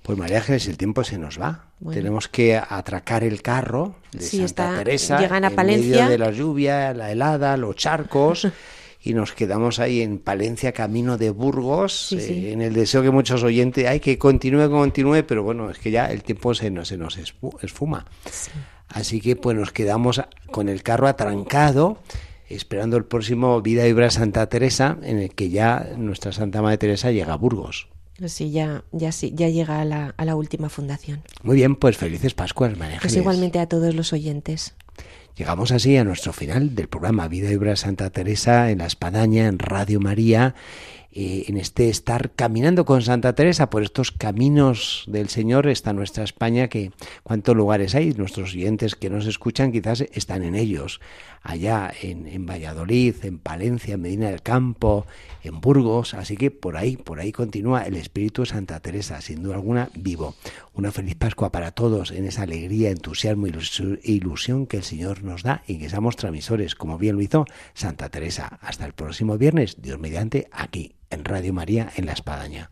Pues 0.02 0.18
María 0.18 0.38
Ángeles, 0.38 0.68
el 0.68 0.78
tiempo 0.78 1.04
se 1.04 1.20
nos 1.20 1.40
va. 1.40 1.66
Tenemos 1.92 2.28
que 2.28 2.58
atracar 2.58 3.24
el 3.24 3.44
carro 3.44 3.96
de 4.12 4.24
Santa 4.24 4.78
Teresa 4.80 5.20
llegan 5.20 5.46
a 5.46 5.50
en 5.50 5.56
Palencia. 5.56 5.96
medio 5.96 6.10
de 6.10 6.18
la 6.18 6.32
lluvia, 6.32 6.94
la 6.94 7.12
helada, 7.12 7.56
los 7.56 7.76
charcos. 7.76 8.48
y 9.04 9.14
nos 9.14 9.34
quedamos 9.34 9.80
ahí 9.80 10.02
en 10.02 10.20
Palencia, 10.20 10.72
camino 10.74 11.18
de 11.18 11.32
Burgos, 11.32 12.12
eh, 12.14 12.52
en 12.52 12.62
el 12.62 12.74
deseo 12.74 13.02
que 13.02 13.10
muchos 13.10 13.44
oyentes 13.44 13.88
hay 13.88 14.00
que 14.00 14.18
continúe, 14.18 14.70
continúe, 14.70 15.24
pero 15.28 15.44
bueno, 15.44 15.70
es 15.72 15.80
que 15.80 15.92
ya 15.92 16.06
el 16.12 16.24
tiempo 16.24 16.54
se 16.54 16.70
nos, 16.70 16.90
se 16.90 16.98
nos 16.98 17.18
esfuma. 17.18 18.06
Así 18.88 19.22
que 19.22 19.36
pues 19.36 19.58
nos 19.58 19.72
quedamos 19.72 20.22
con 20.52 20.70
el 20.70 20.84
carro 20.84 21.08
atrancado, 21.08 21.98
esperando 22.48 22.98
el 22.98 23.06
próximo 23.06 23.62
Vida 23.62 23.88
y 23.88 23.92
Obra 23.92 24.12
Santa 24.12 24.48
Teresa, 24.48 24.98
en 25.02 25.18
el 25.18 25.34
que 25.34 25.50
ya 25.50 25.94
nuestra 25.98 26.32
Santa 26.32 26.62
Madre 26.62 26.78
Teresa 26.78 27.12
llega 27.12 27.34
a 27.34 27.38
Burgos. 27.38 27.88
Sí, 28.28 28.52
ya, 28.52 28.84
ya, 28.92 29.12
sí, 29.12 29.34
ya 29.34 29.50
llega 29.50 29.82
a 29.82 29.86
la, 29.86 30.14
a 30.16 30.26
la 30.26 30.36
última 30.36 30.70
fundación. 30.70 31.24
Muy 31.42 31.56
bien, 31.56 31.76
pues 31.76 31.98
felices 31.98 32.36
Pascuas, 32.36 32.78
María 32.78 33.00
Pues 33.02 33.16
igualmente 33.16 33.58
a 33.58 33.68
todos 33.68 33.96
los 33.96 34.14
oyentes. 34.14 34.76
Llegamos 35.36 35.72
así 35.72 35.96
a 35.98 36.04
nuestro 36.04 36.34
final 36.34 36.76
del 36.76 36.88
programa 36.90 37.28
Vida 37.28 37.52
y 37.52 37.56
Obra 37.56 37.76
Santa 37.76 38.10
Teresa 38.10 38.70
en 38.70 38.80
la 38.80 38.86
Espadaña, 38.86 39.48
en 39.48 39.60
Radio 39.60 40.02
María, 40.02 40.56
eh, 41.14 41.46
en 41.48 41.58
este 41.58 41.90
estar 41.90 42.32
caminando 42.32 42.86
con 42.86 43.02
Santa 43.02 43.34
Teresa 43.34 43.70
por 43.70 43.82
estos 43.82 44.12
caminos 44.12 45.06
del 45.08 45.30
Señor, 45.30 45.68
está 45.68 45.94
nuestra 45.94 46.24
España, 46.24 46.68
que 46.68 46.92
cuántos 47.24 47.56
lugares 47.56 47.96
hay, 47.96 48.14
nuestros 48.14 48.54
oyentes 48.54 48.96
que 48.96 49.10
nos 49.10 49.26
escuchan 49.26 49.72
quizás 49.72 50.02
están 50.14 50.44
en 50.44 50.56
ellos 50.56 51.00
allá 51.42 51.92
en, 52.02 52.46
Valladolid, 52.46 53.16
en 53.24 53.40
Palencia, 53.40 53.96
en 53.96 54.02
Medina 54.02 54.30
del 54.30 54.42
Campo, 54.42 55.06
en 55.44 55.60
Burgos, 55.60 56.14
así 56.14 56.38
que 56.38 56.52
por 56.52 56.78
ahí, 56.78 56.98
por 56.98 57.20
ahí 57.20 57.32
continúa 57.32 57.84
el 57.84 57.96
espíritu 57.96 58.44
de 58.44 58.48
Santa 58.48 58.80
Teresa, 58.80 59.22
sin 59.22 59.44
duda 59.44 59.56
alguna 59.56 59.90
vivo. 59.96 60.36
Una 60.74 60.92
feliz 60.92 61.16
Pascua 61.16 61.52
para 61.52 61.72
todos 61.72 62.12
en 62.12 62.26
esa 62.26 62.44
alegría, 62.44 62.92
entusiasmo 62.92 63.48
e 63.48 63.52
ilusión 64.04 64.68
que 64.68 64.78
el 64.78 64.84
Señor 64.84 65.24
nos 65.24 65.44
da 65.44 65.64
y 65.68 65.80
que 65.80 65.90
seamos 65.90 66.16
transmisores, 66.16 66.76
como 66.76 66.98
bien 66.98 67.16
lo 67.16 67.22
hizo 67.22 67.46
Santa 67.74 68.10
Teresa. 68.10 68.60
Hasta 68.62 68.86
el 68.86 68.94
próximo 68.94 69.38
viernes, 69.38 69.82
Dios 69.82 70.00
mediante, 70.00 70.48
aquí 70.52 70.96
en 71.10 71.26
Radio 71.26 71.54
María, 71.54 71.92
en 71.96 72.06
La 72.06 72.14
Espadaña. 72.14 72.72